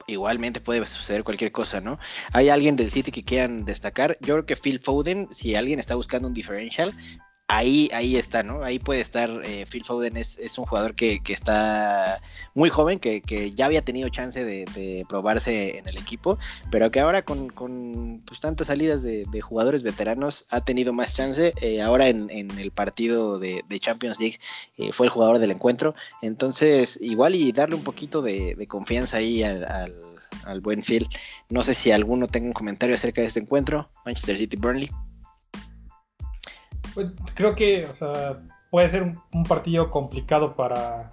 [0.07, 1.99] igualmente puede suceder cualquier cosa, ¿no?
[2.33, 4.17] ¿Hay alguien del City que quieran destacar?
[4.21, 6.93] Yo creo que Phil Foden, si alguien está buscando un differential,
[7.49, 8.63] ahí, ahí está, ¿no?
[8.63, 9.31] Ahí puede estar.
[9.45, 12.21] Eh, Phil Foden es, un jugador que, está
[12.55, 16.39] muy joven, que, ya había tenido chance de, probarse en el equipo,
[16.71, 21.53] pero que ahora con, pues, tantas salidas de, jugadores veteranos ha tenido más chance.
[21.61, 24.39] Eh, ahora en, el partido de, Champions League
[24.79, 25.95] eh, fue el jugador del encuentro.
[26.23, 29.65] Entonces, igual y darle un poquito de, confianza ahí al,
[30.45, 31.09] al buen Phil.
[31.49, 33.89] No sé si alguno tenga un comentario acerca de este encuentro.
[34.05, 34.91] Manchester City Burnley.
[36.97, 38.39] Pues, creo que, o sea,
[38.71, 41.13] puede ser un, partido complicado para,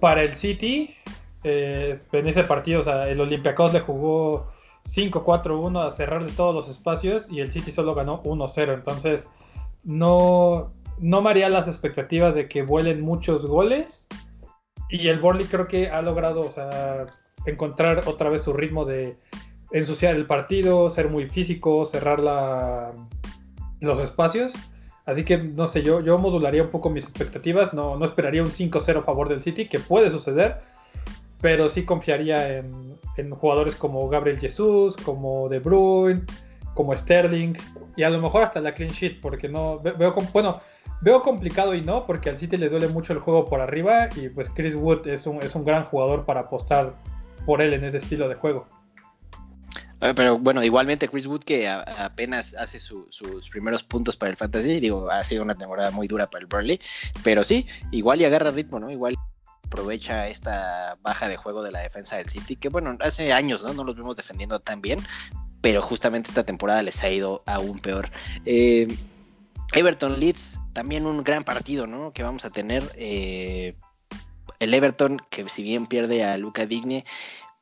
[0.00, 0.92] para el City.
[1.44, 4.50] Eh, en ese partido, o sea, el Olympiacos le jugó
[4.84, 8.74] 5-4-1 a cerrarle todos los espacios y el City solo ganó 1-0.
[8.74, 9.28] Entonces,
[9.84, 14.08] no, no me las expectativas de que vuelen muchos goles.
[14.90, 17.06] Y el Burnley creo que ha logrado, o sea,
[17.46, 19.16] encontrar otra vez su ritmo de
[19.70, 22.90] ensuciar el partido, ser muy físico, cerrar la,
[23.80, 24.54] los espacios.
[25.04, 27.72] Así que no sé, yo, yo modularía un poco mis expectativas.
[27.72, 30.60] No, no esperaría un 5-0 a favor del City, que puede suceder.
[31.40, 32.96] Pero sí confiaría en,
[33.30, 36.22] jugadores como Gabriel Jesús, como De Bruyne,
[36.74, 37.54] como Sterling.
[37.96, 40.60] Y a lo mejor hasta la clean sheet, porque no veo bueno,
[41.00, 44.08] veo complicado y no, porque al City le duele mucho el juego por arriba.
[44.16, 46.94] Y pues Chris Wood es un, es un gran jugador para apostar
[47.44, 48.66] por él en ese estilo de juego.
[50.06, 54.78] Ah, pero bueno, igualmente Chris Wood que apenas hace sus primeros puntos para el Fantasy,
[54.78, 56.80] digo, ha sido una temporada muy dura para el Burnley,
[57.24, 58.90] pero sí, igual y agarra ritmo, ¿no?
[58.90, 59.16] Igual
[59.64, 63.74] aprovecha esta baja de juego de la defensa del City, que bueno, hace años, ¿no?
[63.74, 65.00] No los vemos defendiendo tan bien,
[65.60, 68.08] pero justamente esta temporada les ha ido aún peor.
[68.44, 68.96] Eh,
[69.72, 72.12] Everton Leeds, también un gran partido, ¿no?
[72.12, 72.92] Que vamos a tener.
[72.94, 73.74] Eh,
[74.58, 77.04] el Everton, que si bien pierde a Luca Digne,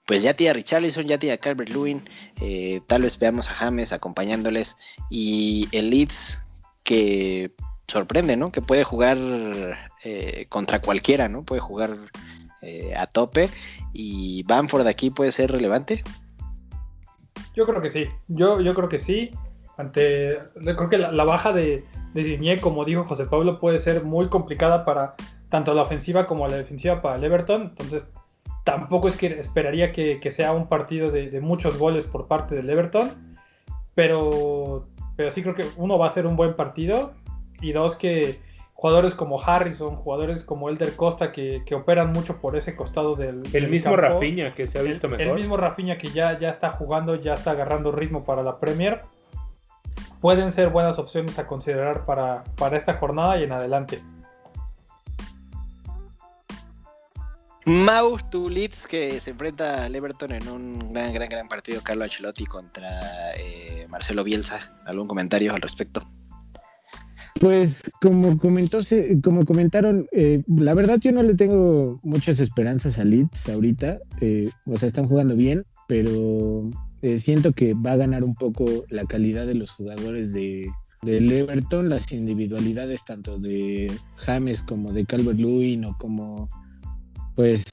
[0.06, 2.02] pues ya tiene Richarlison, ya tiene Calvert Lewin,
[2.40, 4.76] eh, tal vez veamos a James acompañándoles
[5.10, 6.42] y el Leeds
[6.82, 7.52] que
[7.88, 8.52] sorprende, ¿no?
[8.52, 9.18] Que puede jugar
[10.04, 11.42] eh, contra cualquiera, ¿no?
[11.42, 11.96] Puede jugar
[12.62, 13.48] eh, a tope
[13.92, 16.02] y Bamford aquí puede ser relevante.
[17.54, 19.30] Yo creo que sí, yo, yo creo que sí.
[19.76, 24.84] Ante, creo que la, baja de, de como dijo José Pablo, puede ser muy complicada
[24.84, 25.16] para
[25.48, 27.62] tanto la ofensiva como la defensiva para el Everton.
[27.62, 28.06] Entonces,
[28.64, 33.36] tampoco es que esperaría que, sea un partido de, muchos goles por parte del Everton,
[33.94, 34.82] pero,
[35.16, 37.12] pero sí creo que uno va a ser un buen partido
[37.60, 38.40] y dos que
[38.72, 43.42] jugadores como Harrison, jugadores como Elder Costa que, operan mucho por ese costado del...
[43.52, 45.26] El mismo Rafinha que se ha visto mejor.
[45.26, 49.02] El mismo Rafinha que ya, ya está jugando, ya está agarrando ritmo para la Premier.
[50.20, 54.00] Pueden ser buenas opciones a considerar para, para esta jornada y en adelante.
[57.66, 61.80] Mau tu Leeds que se enfrenta al Everton en un gran, gran, gran partido.
[61.82, 62.90] Carlo Ancelotti contra
[63.38, 64.76] eh, Marcelo Bielsa.
[64.84, 66.02] ¿Algún comentario al respecto?
[67.40, 68.80] Pues como comentó,
[69.22, 73.96] como comentaron, eh, la verdad yo no le tengo muchas esperanzas a Leeds ahorita.
[74.20, 76.70] Eh, o sea, están jugando bien, pero
[77.18, 80.70] siento que va a ganar un poco la calidad de los jugadores de,
[81.02, 86.48] del Everton, las individualidades tanto de James como de Calvert Lewin o como
[87.34, 87.64] pues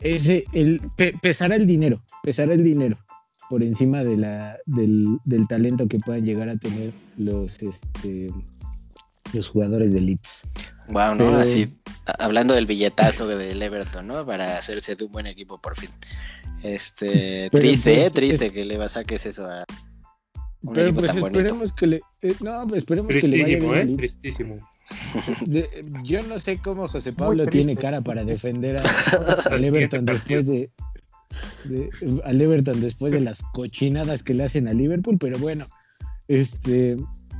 [0.00, 0.80] ese, el,
[1.22, 2.98] pesará el dinero, pesará el dinero
[3.48, 5.18] por encima de la, del,
[5.48, 8.28] talento que puedan llegar a tener los, este,
[9.32, 10.42] los jugadores de Leeds.
[10.88, 11.28] Wow, ¿no?
[11.36, 11.68] Así,
[12.18, 14.26] hablando del billetazo del Everton, ¿no?
[14.26, 15.90] Para hacerse de un buen equipo por fin.
[16.62, 18.10] Este, triste, ¿eh?
[18.10, 19.64] Triste que le va a saques eso a
[20.62, 23.96] un pero pues esperemos que le, eh, no, pues esperemos que le vaya bien ¿eh?
[23.96, 24.58] Tristísimo
[26.04, 28.82] yo no sé cómo José Pablo tiene cara para defender a,
[29.50, 30.70] al Everton después de,
[32.24, 35.66] al Everton después de las cochinadas que le hacen a Liverpool, pero bueno,
[36.28, 36.96] este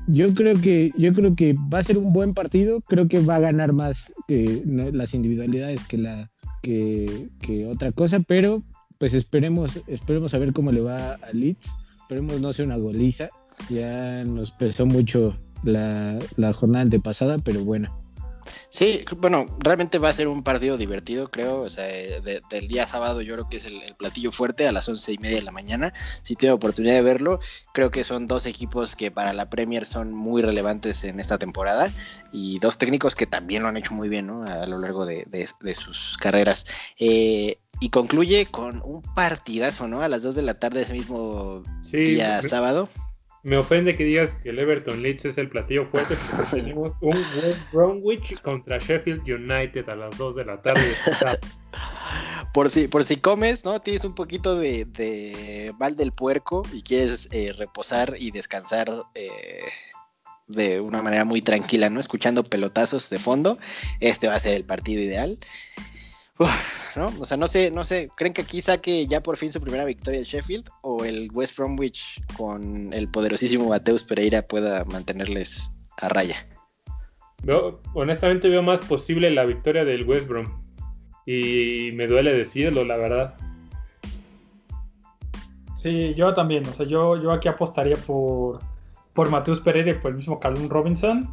[0.09, 3.37] yo creo que yo creo que va a ser un buen partido, creo que va
[3.37, 6.31] a ganar más las individualidades que la
[6.63, 8.63] que, que, otra cosa, pero
[8.99, 11.73] pues esperemos esperemos a ver cómo le va a Leeds,
[12.03, 13.29] esperemos no sea una goliza,
[13.69, 15.37] ya nos pesó mucho
[15.67, 17.95] la, la jornada antepasada, pero bueno.
[18.69, 21.63] Sí, bueno, realmente va a ser un partido divertido, creo.
[21.63, 25.13] O sea, del día sábado yo creo que es el, platillo fuerte a las once
[25.13, 25.93] y media de la mañana.
[26.23, 27.41] Si tengo oportunidad de verlo,
[27.73, 31.91] creo que son dos equipos que para la Premier son muy relevantes en esta temporada
[32.33, 34.45] y dos técnicos que también lo han hecho muy bien ¿no?
[34.45, 36.67] a, lo largo de, sus carreras.
[36.99, 40.03] Eh, y concluye con un partidazo, ¿no?
[40.03, 41.63] A las dos de la tarde ese mismo
[41.93, 42.89] día sábado
[43.47, 47.17] me ofende que digas que el Everton Leeds es el platillo fuerte porque tenemos un
[47.17, 50.83] West Bromwich contra Sheffield United a las 2 de la tarde.
[52.53, 53.81] por si, por si comes, ¿no?
[53.81, 59.31] Tienes un poquito de, de mal del puerco y quieres eh, reposar y descansar eh,
[60.49, 62.01] de una manera muy tranquila, ¿no?
[62.01, 63.59] Escuchando pelotazos de fondo,
[64.01, 65.39] este va a ser el partido ideal.
[66.97, 67.13] ¿no?
[67.21, 69.85] O sea, no sé, no sé, ¿creen que aquí saque ya por fin su primera
[69.85, 76.09] victoria el Sheffield o el West Bromwich con el poderosísimo Mateus Pereira pueda mantenerles a
[76.09, 76.37] raya?
[77.95, 80.61] honestamente veo más posible la victoria del West Brom
[81.27, 83.35] y me duele decirlo, la verdad.
[85.77, 88.61] Sí, yo también, o sea, yo, yo aquí apostaría por,
[89.15, 91.33] por Mateus Pereira y por el mismo Calum Robinson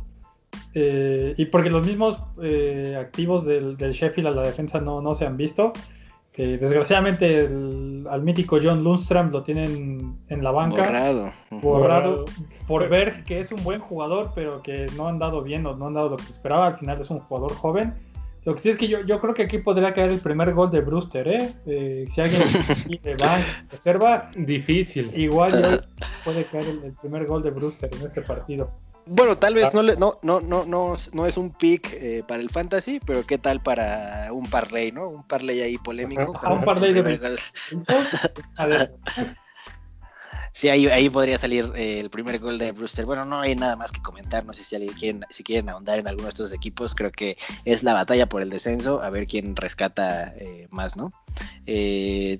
[0.74, 5.26] eh, y porque los mismos eh, activos del, Sheffield a la defensa no, no se
[5.26, 5.74] han visto.
[6.32, 7.48] Que desgraciadamente
[8.10, 10.84] al mítico John Lundstrom lo tienen en la banca.
[10.84, 11.32] Borrado.
[11.62, 12.26] Borrado.
[12.68, 15.88] Por ver que es un buen jugador, pero que no han dado bien o no
[15.88, 16.68] han dado lo que se esperaba.
[16.68, 17.94] Al final es un jugador joven.
[18.46, 20.70] Lo que sí es que yo, yo creo que aquí podría caer el primer gol
[20.70, 21.54] de Brewster, ¿eh?
[21.66, 22.42] eh si alguien
[23.04, 23.38] le va
[23.72, 24.32] reserva.
[24.36, 25.12] Difícil.
[25.16, 25.86] Igual
[26.26, 28.72] puede caer el primer gol de Brewster en este partido.
[29.06, 29.72] Bueno, tal vez ah.
[29.74, 33.26] no, le, no, no, no, no, no es un pick eh, para el fantasy, pero
[33.26, 35.10] qué tal para un parlay, ¿no?
[35.10, 36.32] Un parlay ahí polémico.
[36.50, 37.40] un parlay de
[38.58, 38.96] A ver.
[40.56, 43.06] Sí, ahí, ahí podría salir eh, el primer gol de Brewster.
[43.06, 44.46] Bueno, no hay nada más que comentar.
[44.46, 46.94] No sé si alguien quieren, si quieren ahondar en alguno de estos equipos.
[46.94, 49.02] Creo que es la batalla por el descenso.
[49.02, 51.12] A ver quién rescata eh, más, ¿no?
[51.66, 52.38] Eh,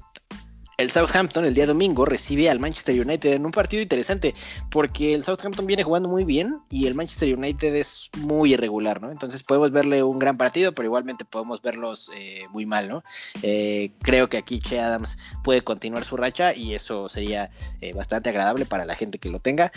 [0.84, 4.36] el Southampton el día domingo recibe al Manchester United en un partido interesante
[4.70, 9.10] porque el Southampton viene jugando muy bien y el Manchester United es muy irregular, ¿no?
[9.10, 13.04] Entonces podemos verle un gran partido, pero igualmente podemos verlos eh, muy mal, ¿no?
[13.44, 18.30] Eh, creo que aquí Che Adams puede continuar su racha y eso sería eh, bastante
[18.30, 19.72] agradable para la gente que lo tenga.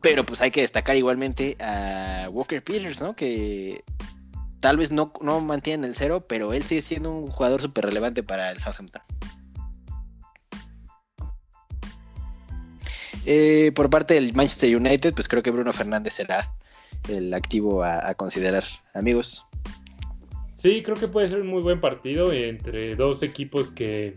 [0.00, 3.16] Pero pues hay que destacar igualmente a Walker Peters, ¿no?
[3.16, 3.82] Que
[4.60, 8.22] tal vez no, no mantiene el cero, pero él sigue siendo un jugador súper relevante
[8.22, 9.02] para el Southampton.
[13.26, 16.52] Eh, por parte del Manchester United, pues creo que Bruno Fernández será
[17.08, 18.64] el activo a, considerar.
[18.94, 19.44] Amigos.
[20.56, 24.16] Sí, creo que puede ser un muy buen partido entre dos equipos que,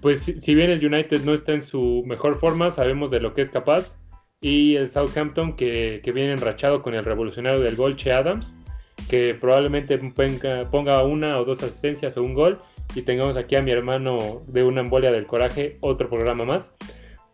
[0.00, 3.42] pues si bien el United no está en su mejor forma, sabemos de lo que
[3.42, 3.96] es capaz.
[4.40, 8.52] Y el Southampton que, viene enrachado con el revolucionario del gol, Che Adams,
[9.08, 12.58] que probablemente ponga, ponga una o dos asistencias o un gol.
[12.94, 16.74] Y tengamos aquí a mi hermano de una embolia del coraje, otro programa más.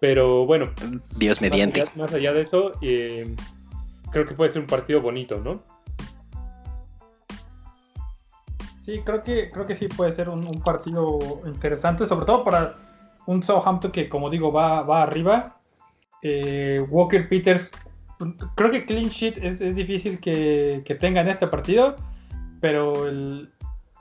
[0.00, 0.70] Pero bueno.
[1.16, 1.84] Dios mediante.
[1.96, 3.34] Más allá, de eso, eh,
[4.10, 5.62] creo que puede ser un partido bonito, ¿no?
[8.84, 12.76] Sí, creo que, creo que sí puede ser un, partido interesante, sobre todo para
[13.26, 15.60] un Southampton que, como digo, va, va arriba.
[16.22, 17.70] Eh, Walker Peters,
[18.54, 21.96] creo que clean sheet es, difícil que, tenga en este partido,
[22.60, 22.94] pero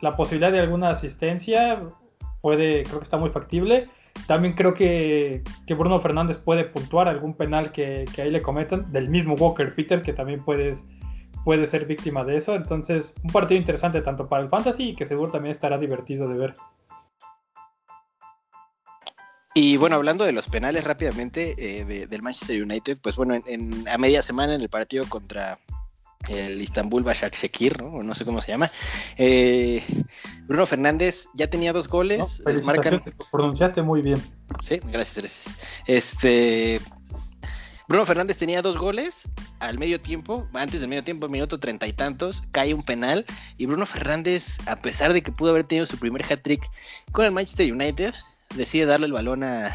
[0.01, 1.83] la posibilidad de alguna asistencia
[2.41, 3.89] puede, creo que está muy factible.
[4.25, 9.35] También creo que, Bruno Fernández puede puntuar algún penal que, ahí le cometan, del mismo
[9.35, 10.87] Walker Peters, que también puedes,
[11.45, 12.55] puede ser víctima de eso.
[12.55, 16.37] Entonces, un partido interesante tanto para el Fantasy y que seguro también estará divertido de
[16.37, 16.53] ver.
[19.53, 23.97] Y bueno, hablando de los penales rápidamente eh, del Manchester United, pues bueno, en, a
[23.97, 25.57] media semana en el partido contra
[26.29, 28.03] el Istanbul Başakşehir, ¿no?
[28.03, 28.71] no sé cómo se llama.
[29.17, 29.83] Eh,
[30.47, 32.43] Bruno Fernández ya tenía dos goles.
[32.63, 33.01] marcan...
[33.31, 34.21] pronunciaste muy bien.
[34.61, 35.57] Sí, gracias, gracias.
[35.85, 36.81] Este,
[37.87, 41.93] Bruno Fernández tenía dos goles al medio tiempo, antes del medio tiempo, minuto treinta y
[41.93, 43.25] tantos, cae un penal
[43.57, 46.61] y Bruno Fernández, a pesar de que pudo haber tenido su primer hat-trick
[47.13, 48.13] con el Manchester United,
[48.55, 49.71] decide darle el balón a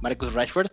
[0.00, 0.70] Marcus Rashford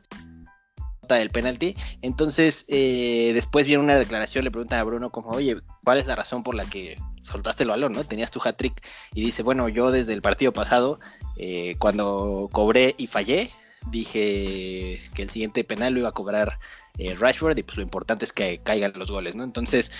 [1.15, 1.75] del penalti.
[2.01, 6.15] Entonces, eh, después viene una declaración, le pregunta a Bruno como, oye, ¿cuál es la
[6.15, 8.03] razón por la que soltaste el balón, no?
[8.03, 8.81] Tenías tu hat-trick
[9.13, 10.99] y dice, bueno, yo desde el partido pasado,
[11.37, 13.51] eh, cuando cobré y fallé,
[13.91, 16.59] dije que el siguiente penal lo iba a cobrar
[16.97, 19.43] eh, Rashford y pues lo importante es que caigan los goles, ¿no?
[19.43, 19.91] Entonces,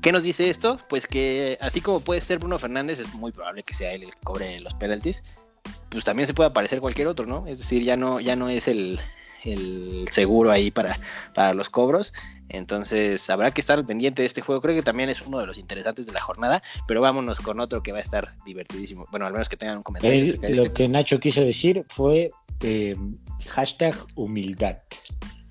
[0.00, 0.78] ¿qué nos dice esto?
[0.88, 4.10] Pues que así como puede ser Bruno Fernández, es muy probable que sea él el
[4.10, 5.22] que cobre los penaltis,
[5.90, 7.46] pues también se puede aparecer cualquier otro, ¿no?
[7.46, 8.98] Es decir, ya no, ya no es el,
[9.44, 10.98] el seguro ahí para,
[11.34, 12.12] para los cobros.
[12.48, 14.60] Entonces habrá que estar pendiente de este juego.
[14.60, 16.62] Creo que también es uno de los interesantes de la jornada.
[16.86, 19.06] Pero vámonos con otro que va a estar divertidísimo.
[19.10, 20.36] Bueno, al menos que tengan un comentario.
[20.40, 22.30] lo este que Nacho quiso decir fue
[22.60, 22.96] eh,
[23.50, 24.76] hashtag humildad.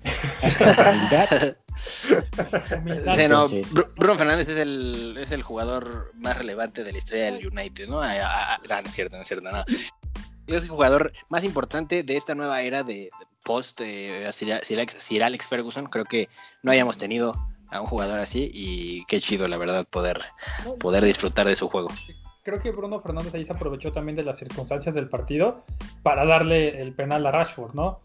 [0.40, 1.56] Hashtag humildad.
[3.96, 8.00] Bruno Fernández es el, es el jugador más relevante de la historia del United, ¿no?
[8.00, 9.64] Ah, ah, ah, no, es cierto, no es cierto, no.
[10.46, 13.10] Es el jugador más importante de esta nueva era de,
[13.44, 16.28] post eh, Sir, Alex, Ferguson, creo que
[16.62, 17.34] no hayamos tenido
[17.70, 20.20] a un jugador así y qué chido la verdad poder,
[20.78, 21.88] poder disfrutar de su juego.
[22.42, 25.64] Creo que Bruno Fernández ahí se aprovechó también de las circunstancias del partido
[26.02, 28.00] para darle el penal a Rashford, ¿no?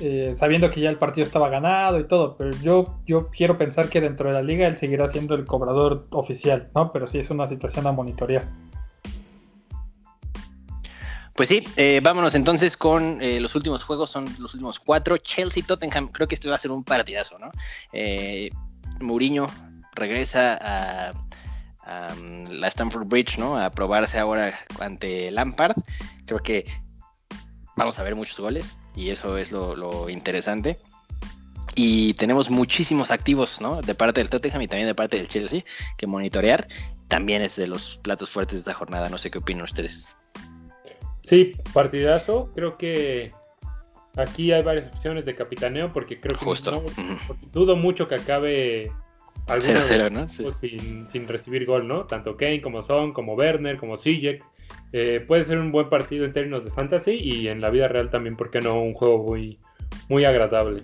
[0.00, 3.88] eh, sabiendo que ya el partido estaba ganado y todo, pero yo, yo quiero pensar
[3.88, 6.92] que dentro de la liga él seguirá siendo el cobrador oficial, ¿no?
[6.92, 8.48] Pero sí es una situación a monitorear.
[11.34, 15.16] Pues sí, eh, vámonos entonces con eh, los últimos juegos, son los últimos cuatro.
[15.16, 17.50] Chelsea-Tottenham, creo que este va a ser un partidazo, ¿no?
[17.92, 18.50] Eh,
[19.00, 19.48] Mourinho
[19.94, 23.58] regresa a, um, la Stamford Bridge, ¿no?
[23.58, 25.74] A probarse ahora ante Lampard.
[26.26, 26.66] Creo que
[27.76, 30.78] vamos a ver muchos goles y eso es lo, lo interesante.
[31.74, 33.80] Y tenemos muchísimos activos, ¿no?
[33.80, 35.64] De parte del Tottenham y también de parte del Chelsea
[35.96, 36.68] que monitorear.
[37.08, 39.08] También es de los platos fuertes de esta jornada.
[39.08, 40.08] No sé qué opinan ustedes.
[41.32, 42.50] Sí, partidazo.
[42.54, 43.32] Creo que
[44.16, 46.70] aquí hay varias opciones de capitaneo porque creo que Justo.
[46.72, 46.82] no-
[47.26, 48.92] porque dudo mucho que acabe
[49.46, 50.28] alguno 0-0, de ¿no?
[50.28, 50.44] Sí.
[50.50, 52.04] sin, sin recibir gol, ¿no?
[52.04, 54.44] Tanto Kane como Son, como Werner, como Sijek.
[54.92, 58.10] Eh, puede ser un buen partido en términos de fantasy y en la vida real
[58.10, 58.82] también, ¿por qué no?
[58.82, 59.58] Un juego muy,
[60.10, 60.82] muy agradable.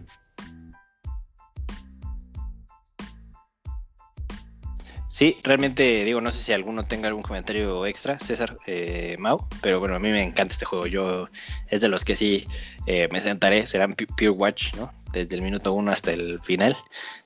[5.19, 9.81] Sí, realmente digo, no sé si alguno tenga algún comentario extra, César, eh, Mau, pero
[9.81, 10.87] bueno, a mí me encanta este juego.
[10.87, 11.27] Yo
[11.67, 12.47] es de los que sí
[12.87, 14.93] eh, me sentaré, serán pu- Pure Watch, ¿no?
[15.13, 16.77] Desde el minuto uno hasta el final,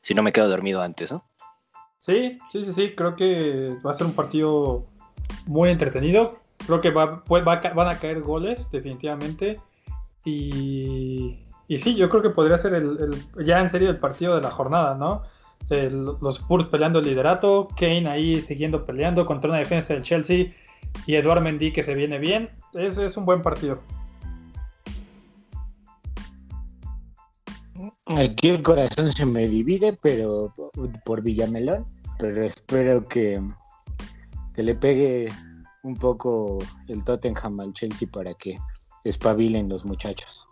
[0.01, 1.23] si no me quedo dormido antes, ¿no?
[2.01, 4.87] Sí, sí, sí, sí, creo que va a ser un partido
[5.45, 6.39] muy entretenido.
[6.67, 9.61] Creo que va, pues, van a caer goles, definitivamente.
[10.25, 14.41] Y, y sí, yo creo que podría ser el- ya en serio el partido de
[14.41, 15.25] la jornada, ¿no?
[15.71, 20.53] Los Spurs peleando el liderato, Kane ahí siguiendo peleando contra una defensa del Chelsea
[21.07, 22.51] y Eduard Mendy que se viene bien.
[22.75, 23.81] Es un buen partido.
[28.17, 30.53] Aquí el corazón se me divide, pero
[31.05, 31.87] por Villamelón,
[32.19, 33.41] pero espero que,
[34.55, 35.33] que le pegue
[35.83, 36.59] un poco
[36.89, 38.59] el Tottenham al Chelsea para que
[39.05, 40.47] espabilen los muchachos.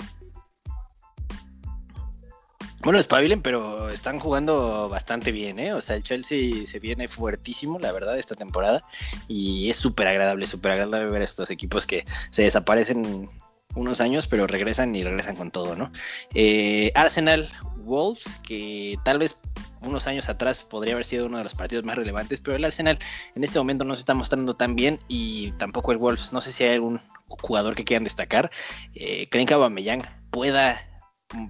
[2.83, 5.75] Bueno, espabilen, pero están jugando bastante bien, ¿eh?
[5.75, 8.83] O sea, el Chelsea se viene fuertísimo, la verdad, esta temporada.
[9.29, 13.29] Y es súper agradable, súper agradable ver a estos equipos que se desaparecen
[13.75, 15.93] unos años, pero regresan y regresan con todo, ¿no?
[16.35, 19.37] Eh, Arsenal Wolves, que tal vez
[19.83, 22.99] unos años atrás podría haber sido uno de los partidos más relevantes, pero el Arsenal
[23.35, 26.33] en este momento no se está mostrando tan bien y tampoco el Wolves.
[26.33, 28.51] No sé si hay algún jugador que quieran destacar.
[28.95, 30.90] Eh, ¿Creen que Aubameyang pueda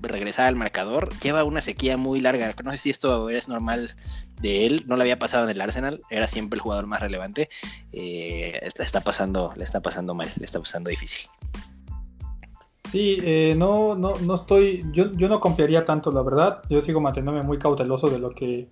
[0.03, 1.09] regresar al marcador?
[1.20, 2.55] Lleva una sequía muy larga.
[2.64, 3.91] No sé si esto es normal
[4.41, 4.85] de él.
[4.87, 6.01] No le había pasado en el Arsenal.
[6.11, 7.49] Era siempre el jugador más relevante.
[7.93, 11.28] Eh, está, pasando, le está pasando mal, le está pasando difícil.
[12.91, 16.62] Sí, eh, no, no, no estoy, yo, yo no confiaría tanto, la verdad.
[16.68, 18.68] Yo sigo manteniéndome muy cauteloso de lo que,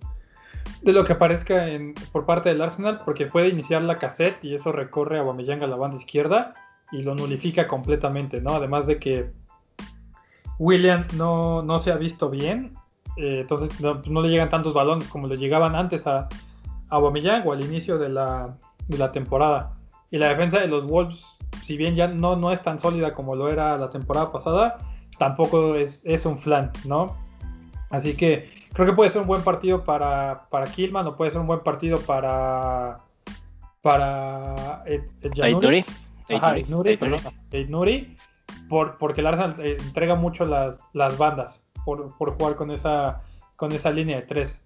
[0.81, 1.65] de lo que aparezca
[2.11, 5.67] por parte del Arsenal, porque puede iniciar la cassette y eso recorre a Aubameyang a
[5.67, 6.53] la banda izquierda
[6.91, 8.55] y lo nulifica completamente, ¿no?
[8.55, 9.31] Además de que
[10.59, 12.75] William no, no se ha visto bien,
[13.17, 16.27] eh, entonces no, no, le llegan tantos balones como le llegaban antes a, a
[16.89, 18.55] Aubameyang o al inicio de la,
[18.87, 19.75] de la temporada.
[20.11, 21.39] Y la defensa de los Wolves
[21.69, 24.77] si bien ya no, no es tan sólida como lo era la temporada pasada,
[25.17, 27.15] tampoco es, es un flan, ¿no?
[27.89, 31.41] Así que creo que puede ser un buen partido para, para Killman o puede ser
[31.41, 32.95] un buen partido para
[33.81, 35.85] para Ed, Ed Nuri.
[36.35, 37.19] Ajá, Ed Nuri, perdón,
[37.51, 38.15] Ed Nuri,
[38.67, 43.21] por, porque el Arsenal eh, entrega mucho las, las bandas por, por, jugar con esa,
[43.55, 44.63] con esa línea de tres.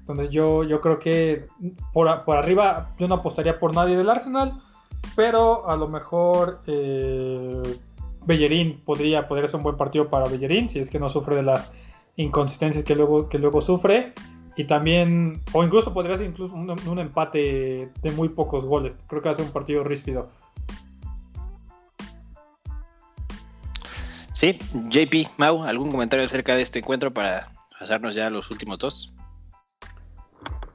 [0.00, 1.46] Entonces yo, yo creo que
[1.92, 4.60] por, por arriba yo no apostaría por nadie del Arsenal
[5.16, 7.62] pero a lo mejor eh,
[8.26, 11.42] Bellerín podría, podría ser un buen partido para Bellerín si es que no sufre de
[11.42, 11.72] las
[12.16, 14.12] inconsistencias que luego, que luego sufre.
[14.56, 18.98] Y también o incluso podría ser incluso un, un empate de muy pocos goles.
[19.08, 20.28] Creo que ser un partido ríspido
[24.40, 28.78] Sí, JP, Mau, ¿algún comentario acerca de este encuentro para pasarnos ya a los últimos
[28.78, 29.12] dos?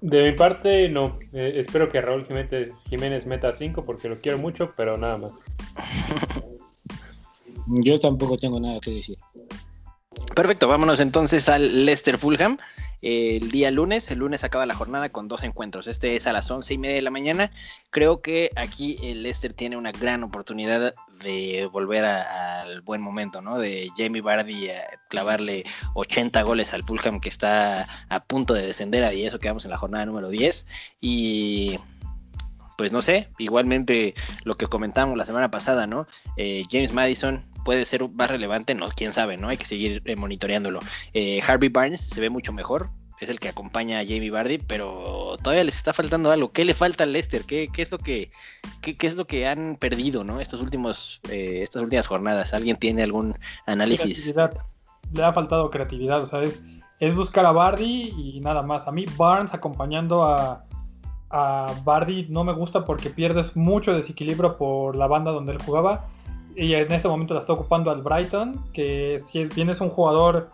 [0.01, 1.17] De mi parte, no.
[1.33, 5.31] Eh, espero que Raúl Jiménez, Jiménez meta 5 porque lo quiero mucho, pero nada más.
[7.65, 9.17] Yo tampoco tengo nada que decir.
[10.35, 12.59] Perfecto, vámonos entonces al Leicester Fulham.
[13.01, 15.87] El día lunes, el lunes acaba la jornada con dos encuentros.
[15.87, 17.51] Este es a las once y media de la mañana.
[17.89, 20.93] Creo que aquí el Leicester tiene una gran oportunidad
[21.23, 23.57] de volver a, al buen momento, ¿no?
[23.57, 29.13] De Jamie Vardy a clavarle 80 goles al Fulham que está a punto de descender
[29.13, 30.65] y eso quedamos en la jornada número 10.
[31.01, 31.79] Y
[32.77, 36.07] pues no sé, igualmente lo que comentamos la semana pasada, ¿no?
[36.37, 39.49] Eh, James Madison puede ser más relevante, no, quién sabe, ¿no?
[39.49, 40.79] Hay que seguir eh, monitoreándolo.
[41.13, 42.89] Eh, Harvey Barnes se ve mucho mejor,
[43.19, 46.51] es el que acompaña a Jamie Vardy, pero todavía les está faltando algo.
[46.51, 47.43] ¿Qué le falta al Leicester?
[47.45, 48.31] ¿Qué, qué es lo que
[48.81, 50.39] qué, qué, es lo que han perdido, ¿no?
[50.39, 52.53] Estos últimos, eh, estas últimas jornadas.
[52.53, 54.33] ¿Alguien tiene algún análisis?
[54.33, 54.57] Creatividad.
[55.13, 56.63] le ha faltado creatividad, o sea, es,
[56.99, 58.87] es buscar a Bardi y nada más.
[58.87, 60.65] A mí Barnes acompañando a,
[61.29, 66.07] a Bardi no me gusta porque pierdes mucho desequilibrio por la banda donde él jugaba
[66.55, 69.89] y en este momento la está ocupando al Brighton, que si es bien es un
[69.89, 70.49] jugador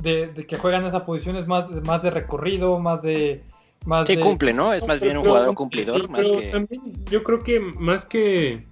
[0.00, 3.42] de, que juega en esa posición es más, más de recorrido, más de...
[3.86, 4.72] Más sí, cumple, ¿no?
[4.72, 6.08] Es más bien un jugador cumplidor.
[6.10, 6.50] más que...
[6.50, 8.66] también yo creo que más que...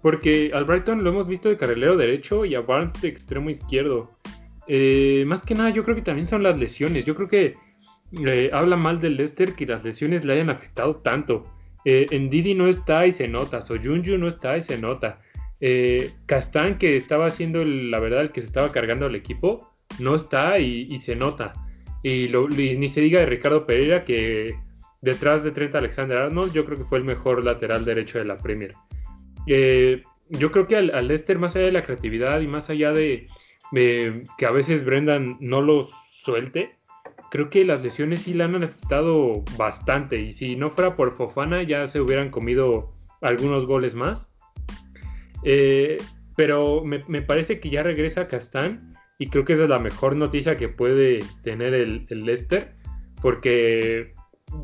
[0.00, 4.10] Porque al Brighton lo hemos visto de carrilero derecho y a Barnes de extremo izquierdo.
[4.66, 7.04] Eh, más que nada yo creo que también son las lesiones.
[7.04, 7.56] Yo creo que
[8.26, 11.44] eh, habla mal del Leicester que las lesiones le hayan afectado tanto.
[11.84, 13.60] Eh, en Didi no está y se nota.
[13.60, 15.20] Soyunju no está y se nota.
[15.60, 20.14] Eh, Castán, que estaba haciendo la verdad el que se estaba cargando al equipo, no
[20.14, 21.52] está y, se nota.
[22.02, 24.54] Y, ni se diga de Ricardo Pereira, que
[25.02, 28.36] detrás de Trent Alexander Arnold, yo creo que fue el mejor lateral derecho de la
[28.36, 28.74] Premier.
[29.46, 33.28] Eh, yo creo que al, Leicester, más allá de la creatividad y más allá de,
[33.72, 36.76] que a veces Brendan no lo suelte,
[37.30, 40.20] creo que las lesiones sí le han afectado bastante.
[40.20, 44.28] Y si no fuera por Fofana, ya se hubieran comido algunos goles más.
[45.42, 45.98] Eh,
[46.36, 48.93] pero me, parece que ya regresa Castán
[49.24, 52.74] y creo que esa es la mejor noticia que puede tener el, el Leicester,
[53.22, 54.12] porque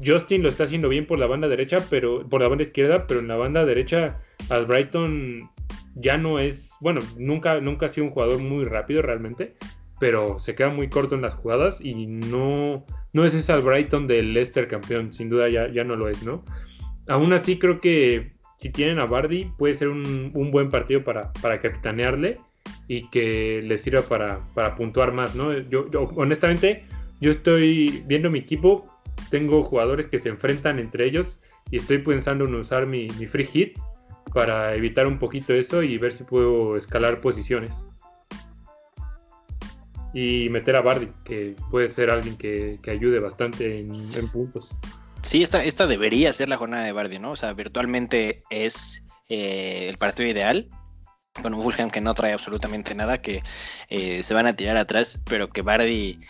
[0.05, 3.21] Justin lo está haciendo bien por la banda derecha, pero por la banda izquierda, pero
[3.21, 5.49] en la banda derecha al Brighton
[5.95, 9.57] ya no es, bueno, nunca, nunca ha sido un jugador muy rápido realmente,
[9.99, 12.85] pero se queda muy corto en las jugadas y no,
[13.15, 16.45] no es ese Brighton del Leicester campeón, sin duda ya, ya no lo es, ¿no?
[17.09, 21.59] Aún así creo que si tienen a Bardi, puede ser un, buen partido para, para,
[21.61, 22.37] capitanearle
[22.91, 25.57] y que le sirva para, puntuar más, ¿no?
[25.57, 25.87] Yo,
[26.17, 26.85] honestamente,
[27.21, 28.85] yo estoy viendo mi equipo,
[29.31, 31.39] tengo jugadores que se enfrentan entre ellos
[31.71, 33.79] y estoy pensando en usar mi, free hit
[34.35, 37.85] para evitar un poquito eso y ver si puedo escalar posiciones.
[40.13, 44.77] Y meter a Bardi, que puede ser alguien que, ayude bastante en puntos.
[45.23, 47.31] Sí, esta, esta debería ser la jornada de Bardi, ¿no?
[47.31, 50.69] O sea, virtualmente es eh, el partido ideal
[51.43, 53.43] con un Fulham que no trae absolutamente nada, que
[53.89, 56.21] eh, se van a tirar atrás, pero que Bardi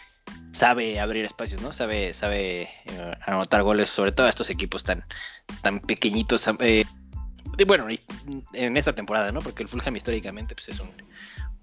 [0.53, 1.73] sabe abrir espacios, ¿no?
[1.73, 5.05] Sabe, sabe eh, anotar goles, sobre todo a estos equipos tan,
[5.63, 6.49] tan pequeñitos.
[7.67, 7.87] bueno,
[8.53, 9.41] en esta temporada, ¿no?
[9.41, 10.81] Porque el Fulham históricamente pues, es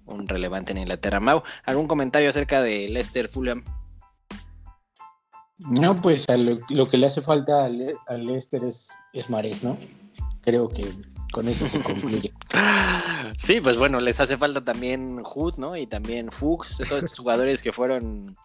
[0.06, 1.20] un, relevante en Inglaterra.
[1.20, 3.62] Mau, ¿algún comentario acerca de Leicester Fulham?
[5.58, 6.26] No, pues
[6.70, 9.76] lo, que le hace falta al, al Leicester es, es Mares, ¿no?
[10.42, 10.86] Creo que
[11.32, 12.32] con eso se concluye.
[13.38, 15.76] Sí, pues bueno, les hace falta también Hood, ¿no?
[15.76, 18.36] Y también Fuchs, todos estos jugadores que fueron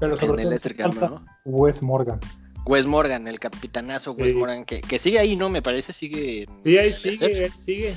[0.00, 1.24] Pero sobre en el Leicester ¿no?
[1.44, 2.18] Wes Morgan.
[2.66, 5.48] Wes Morgan, el capitanazo Wes Morgan, que, que, sigue ahí, ¿no?
[5.48, 6.48] Me parece, sigue.
[6.64, 7.96] Sí, ahí sigue, sigue.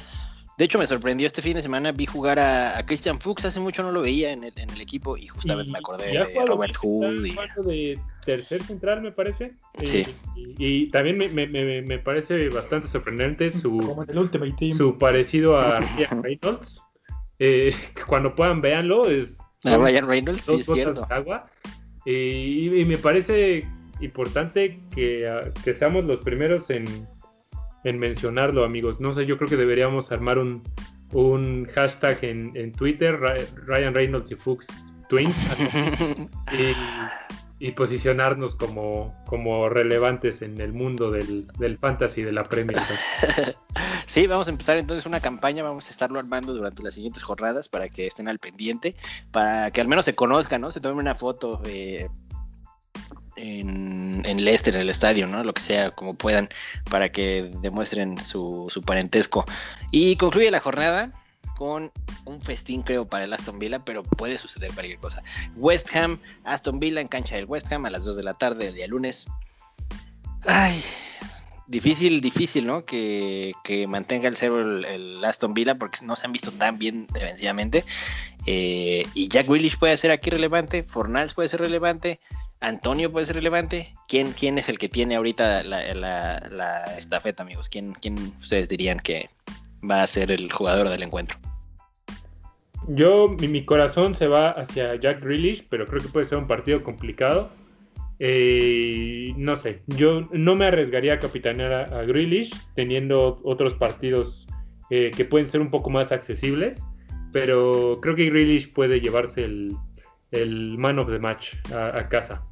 [0.58, 3.84] De hecho, me sorprendió este fin de semana, vi jugar a, Christian Fuchs, hace mucho
[3.84, 7.26] no lo veía en el, en el equipo y justamente me acordé de Robert Hood.
[7.26, 7.36] Y...
[7.64, 9.54] de tercer central, me parece.
[9.84, 10.00] Sí.
[10.00, 11.48] Eh, y, también me, me,
[11.84, 14.04] me, parece bastante sorprendente su,
[14.76, 16.82] su parecido a Ryan Reynolds.
[17.38, 17.76] Eh,
[18.08, 19.08] cuando puedan, véanlo.
[19.08, 21.06] Es, a Ryan Reynolds, sí, es cierto.
[21.12, 21.48] Agua.
[22.04, 23.64] Y, y, me parece
[24.02, 26.86] importante que, ah, que seamos los primeros en
[27.84, 29.00] en mencionarlo, amigos.
[29.00, 30.64] No sé, yo creo que deberíamos armar un,
[31.12, 33.18] un hashtag en, Twitter,
[33.66, 34.68] Ryan Reynolds y Fuchs
[35.10, 35.36] Twins,
[37.60, 42.80] y, posicionarnos como, como relevantes en el mundo del, del fantasy de la Premier.
[44.08, 47.68] Sí, vamos a empezar entonces una campaña, vamos a estarlo armando durante las siguientes jornadas
[47.68, 48.96] para que estén al pendiente,
[49.32, 50.72] para que al menos se conozcan, ¿no?
[50.72, 51.62] Se tomen una foto.
[51.66, 52.08] Eh,
[53.38, 55.44] en, en Leicester, en el estadio, ¿no?
[55.44, 56.50] Lo que sea, como puedan,
[56.90, 59.46] para que demuestren su, parentesco.
[59.92, 61.12] Y concluye la jornada
[61.56, 61.92] con
[62.26, 65.24] un festín, creo, para el Aston Villa, pero puede suceder cualquier cosa.
[65.56, 68.66] West Ham, Aston Villa en cancha del West Ham a las 2 de la tarde
[68.66, 69.26] del día lunes.
[70.46, 70.84] Ay,
[71.68, 72.86] difícil, difícil, ¿no?
[72.86, 73.54] Que,
[73.88, 77.84] mantenga el cero el, Aston Villa porque no se han visto tan bien defensivamente.
[78.46, 82.20] Eh, y Jack Willis puede ser aquí relevante, Fornals puede ser relevante.
[82.60, 83.94] Antonio puede ser relevante.
[84.08, 87.70] ¿Quién, quién es el que tiene ahorita la, estafeta, amigos?
[87.70, 89.30] ¿Quién, ¿Quién ustedes dirían que
[89.90, 91.38] va a ser el jugador del encuentro?
[92.88, 96.84] Yo, mi, corazón se va hacia Jack Grealish, pero creo que puede ser un partido
[96.84, 97.52] complicado.
[98.20, 104.48] Eh, no sé, yo no me arriesgaría a capitanear a, Grealish teniendo otros partidos
[104.90, 106.82] eh, que pueden ser un poco más accesibles,
[107.32, 109.76] pero creo que Grealish puede llevarse el,
[110.32, 112.44] el man of the match a, casa.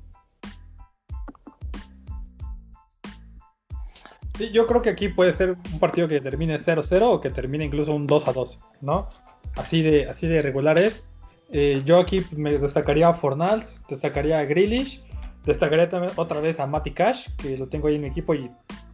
[4.51, 7.93] yo creo que aquí puede ser un partido que termine 0-0 o que termine incluso
[7.93, 9.07] un 2-2, ¿no?
[9.55, 11.05] Así de, así de regulares.
[11.51, 15.01] Eh, yo aquí me destacaría a Fornals, destacaría a Grealish,
[15.45, 18.51] destacaría otra vez a Matty Cash, que lo tengo ahí en mi equipo y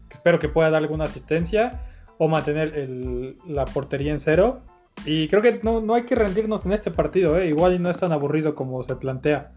[0.09, 1.81] espero que pueda dar alguna asistencia
[2.17, 4.61] o mantener la portería en cero.
[5.05, 7.47] Y creo que no, no hay que rendirnos en este partido, ¿eh?
[7.47, 9.51] igual y no es tan aburrido como se plantea.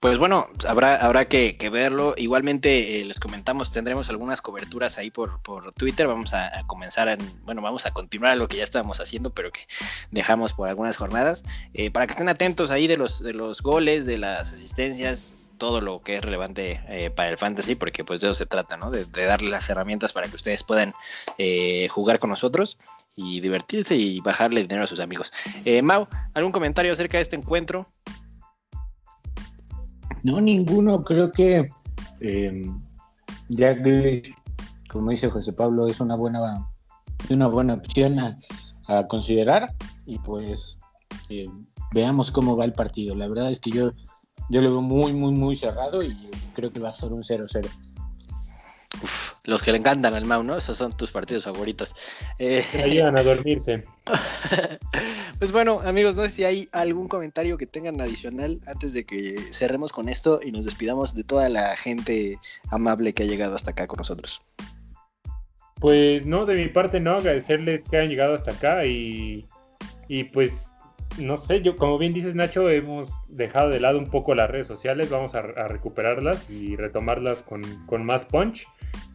[0.00, 2.14] Pues bueno, habrá, habrá que, verlo.
[2.16, 6.06] Igualmente, eh, les comentamos, tendremos algunas coberturas ahí por, por Twitter.
[6.06, 9.50] Vamos a, a comenzar, en, bueno, vamos a continuar lo que ya estábamos haciendo, pero
[9.50, 9.62] que
[10.12, 11.42] dejamos por algunas jornadas.
[11.74, 15.80] Eh, para que estén atentos ahí de los, de los goles, de las asistencias, todo
[15.80, 18.90] lo que es relevante eh, para el fantasy, porque pues de eso se trata, ¿no?
[18.90, 20.92] De, de darle las herramientas para que ustedes puedan
[21.36, 22.78] eh, jugar con nosotros
[23.16, 25.32] y divertirse y bajarle dinero a sus amigos.
[25.64, 27.88] Eh, Mau, ¿algún comentario acerca de este encuentro?
[30.22, 31.04] No, ninguno.
[31.04, 31.68] Creo que
[32.20, 32.62] eh,
[33.48, 33.78] Jack
[34.88, 36.66] como dice José Pablo, es una buena,
[37.28, 38.36] una buena opción a,
[38.86, 39.74] a considerar.
[40.06, 40.78] Y pues
[41.28, 41.48] eh,
[41.92, 43.14] veamos cómo va el partido.
[43.14, 43.92] La verdad es que yo,
[44.48, 46.16] yo lo veo muy, muy, muy cerrado y
[46.54, 47.68] creo que va a ser un 0-0.
[49.02, 50.56] Uf, los que le encantan al Mau, ¿no?
[50.56, 51.94] Esos son tus partidos favoritos.
[52.38, 53.84] Eh, ayudan a dormirse.
[55.38, 59.38] pues bueno, amigos, no sé si hay algún comentario que tengan adicional antes de que
[59.52, 62.38] cerremos con esto y nos despidamos de toda la gente
[62.70, 64.40] amable que ha llegado hasta acá con nosotros.
[65.80, 69.46] Pues no, de mi parte no, agradecerles que hayan llegado hasta acá y,
[70.08, 70.72] y pues
[71.16, 74.66] no sé, yo como bien dices Nacho, hemos dejado de lado un poco las redes
[74.66, 78.66] sociales, vamos a, recuperarlas y retomarlas con, con, más punch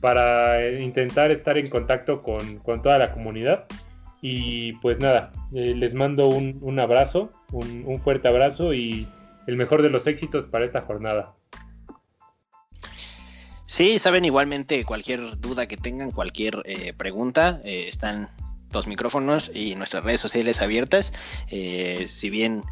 [0.01, 3.65] para eh, intentar estar en contacto con, con toda la comunidad.
[4.21, 9.07] Y pues nada, eh, les mando un, un abrazo, un, fuerte abrazo y
[9.47, 11.33] el mejor de los éxitos para esta jornada.
[13.65, 18.29] Sí, saben igualmente cualquier duda que tengan, cualquier eh, pregunta, están
[18.73, 21.13] los micrófonos y nuestras redes sociales abiertas.
[21.49, 22.63] Eh, si bien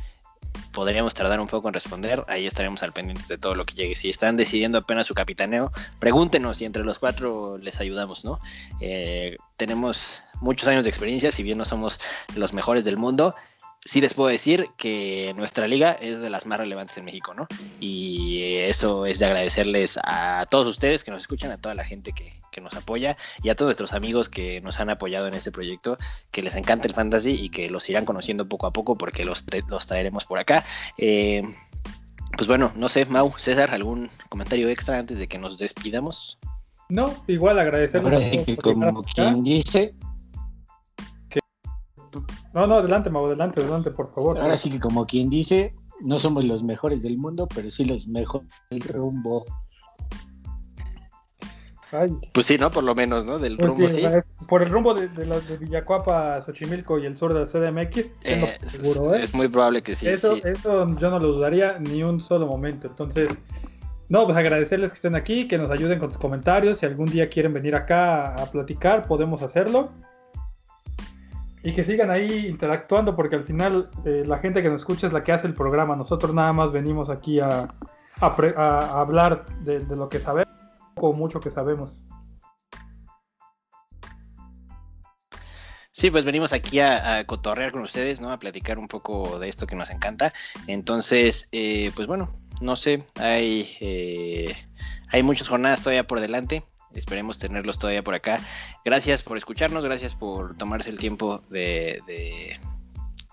[0.71, 3.95] podríamos tardar un poco en responder, ahí estaremos al pendiente de todo lo que llegue.
[3.95, 8.39] Si están decidiendo apenas su capitaneo, pregúntenos y entre los cuatro les ayudamos, ¿no?
[8.79, 11.99] Eh, tenemos muchos años de experiencia, si bien no somos
[12.35, 13.35] los mejores del mundo,
[13.83, 17.47] sí les puedo decir que nuestra liga es de las más relevantes en México, ¿no?
[17.79, 22.13] Y eso es de agradecerles a todos ustedes que nos escuchan, a toda la gente
[22.13, 25.51] que, que, nos apoya y a todos nuestros amigos que nos han apoyado en este
[25.51, 25.97] proyecto,
[26.31, 29.45] que les encanta el fantasy y que los irán conociendo poco a poco porque los,
[29.45, 30.63] tra los traeremos por acá.
[30.97, 31.41] Eh,
[32.37, 36.37] pues bueno, no sé, Mau, César, ¿algún comentario extra antes de que nos despidamos?
[36.89, 38.13] No, igual agradecerles.
[38.13, 39.95] Ahora sí que como quien dice,
[42.53, 44.37] no, no, adelante, Mau, adelante, adelante, por favor.
[44.37, 48.07] Ahora sí que como quien dice, no somos los mejores del mundo, pero sí los
[48.07, 49.45] mejores del rumbo.
[51.93, 52.09] Ay.
[52.33, 52.71] Pues sí, ¿no?
[52.71, 53.37] Por lo menos, ¿no?
[53.37, 54.01] Del pues rumbo, sí.
[54.01, 54.07] sí.
[54.47, 58.57] Por el rumbo de, de, de Villacuapa, Xochimilco y el sur de la CDMX, eh,
[58.65, 59.23] seguro, ¿eh?
[59.23, 60.41] Es muy probable que sí eso, sí.
[60.45, 62.87] eso yo no lo dudaría ni un solo momento.
[62.87, 63.41] Entonces,
[64.07, 66.77] no, pues agradecerles que estén aquí, que nos ayuden con sus comentarios.
[66.77, 69.91] Si algún día quieren venir acá a platicar, podemos hacerlo
[71.63, 75.13] y que sigan ahí interactuando porque al final eh, la gente que nos escucha es
[75.13, 75.95] la que hace el programa.
[75.95, 77.73] Nosotros nada más venimos aquí a,
[78.19, 80.53] hablar de, lo que sabemos
[80.95, 82.03] o mucho que sabemos.
[85.91, 88.31] Sí, pues venimos aquí a, a, cotorrear con ustedes, ¿no?
[88.31, 90.33] A platicar un poco de esto que nos encanta.
[90.67, 94.55] Entonces, eh, pues bueno, no sé, hay, eh,
[95.09, 96.63] hay muchas jornadas todavía por delante.
[96.95, 98.39] Esperemos tenerlos todavía por acá.
[98.84, 102.59] Gracias por escucharnos, gracias por tomarse el tiempo de,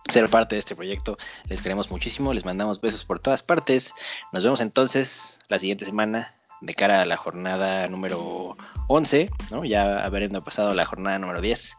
[0.08, 1.18] ser parte de este proyecto.
[1.46, 3.92] Les queremos muchísimo, les mandamos besos por todas partes.
[4.32, 8.56] Nos vemos entonces la siguiente semana de cara a la jornada número
[8.88, 9.64] 11, ¿no?
[9.64, 11.76] Ya habiendo pasado la jornada número 10.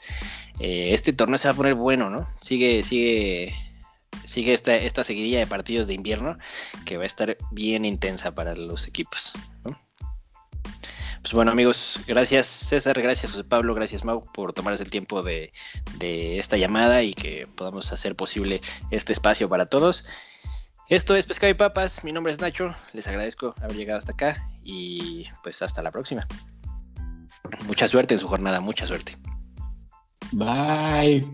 [0.60, 2.28] Eh, este torneo se va a poner bueno, ¿no?
[2.42, 3.56] Sigue, sigue,
[4.26, 6.38] sigue esta, esta seguidilla de partidos de invierno
[6.86, 9.34] que va a estar bien intensa para los equipos,
[9.64, 9.80] ¿no?
[11.22, 15.52] Pues bueno amigos, gracias César, gracias José Pablo, gracias Mau por tomarse el tiempo de,
[15.98, 20.06] de, esta llamada y que podamos hacer posible este espacio para todos.
[20.88, 24.50] Esto es Pescado y Papas, mi nombre es Nacho, les agradezco haber llegado hasta acá
[24.64, 26.26] y pues hasta la próxima.
[27.66, 29.18] Mucha suerte en su jornada, mucha suerte.
[30.32, 31.28] Bye.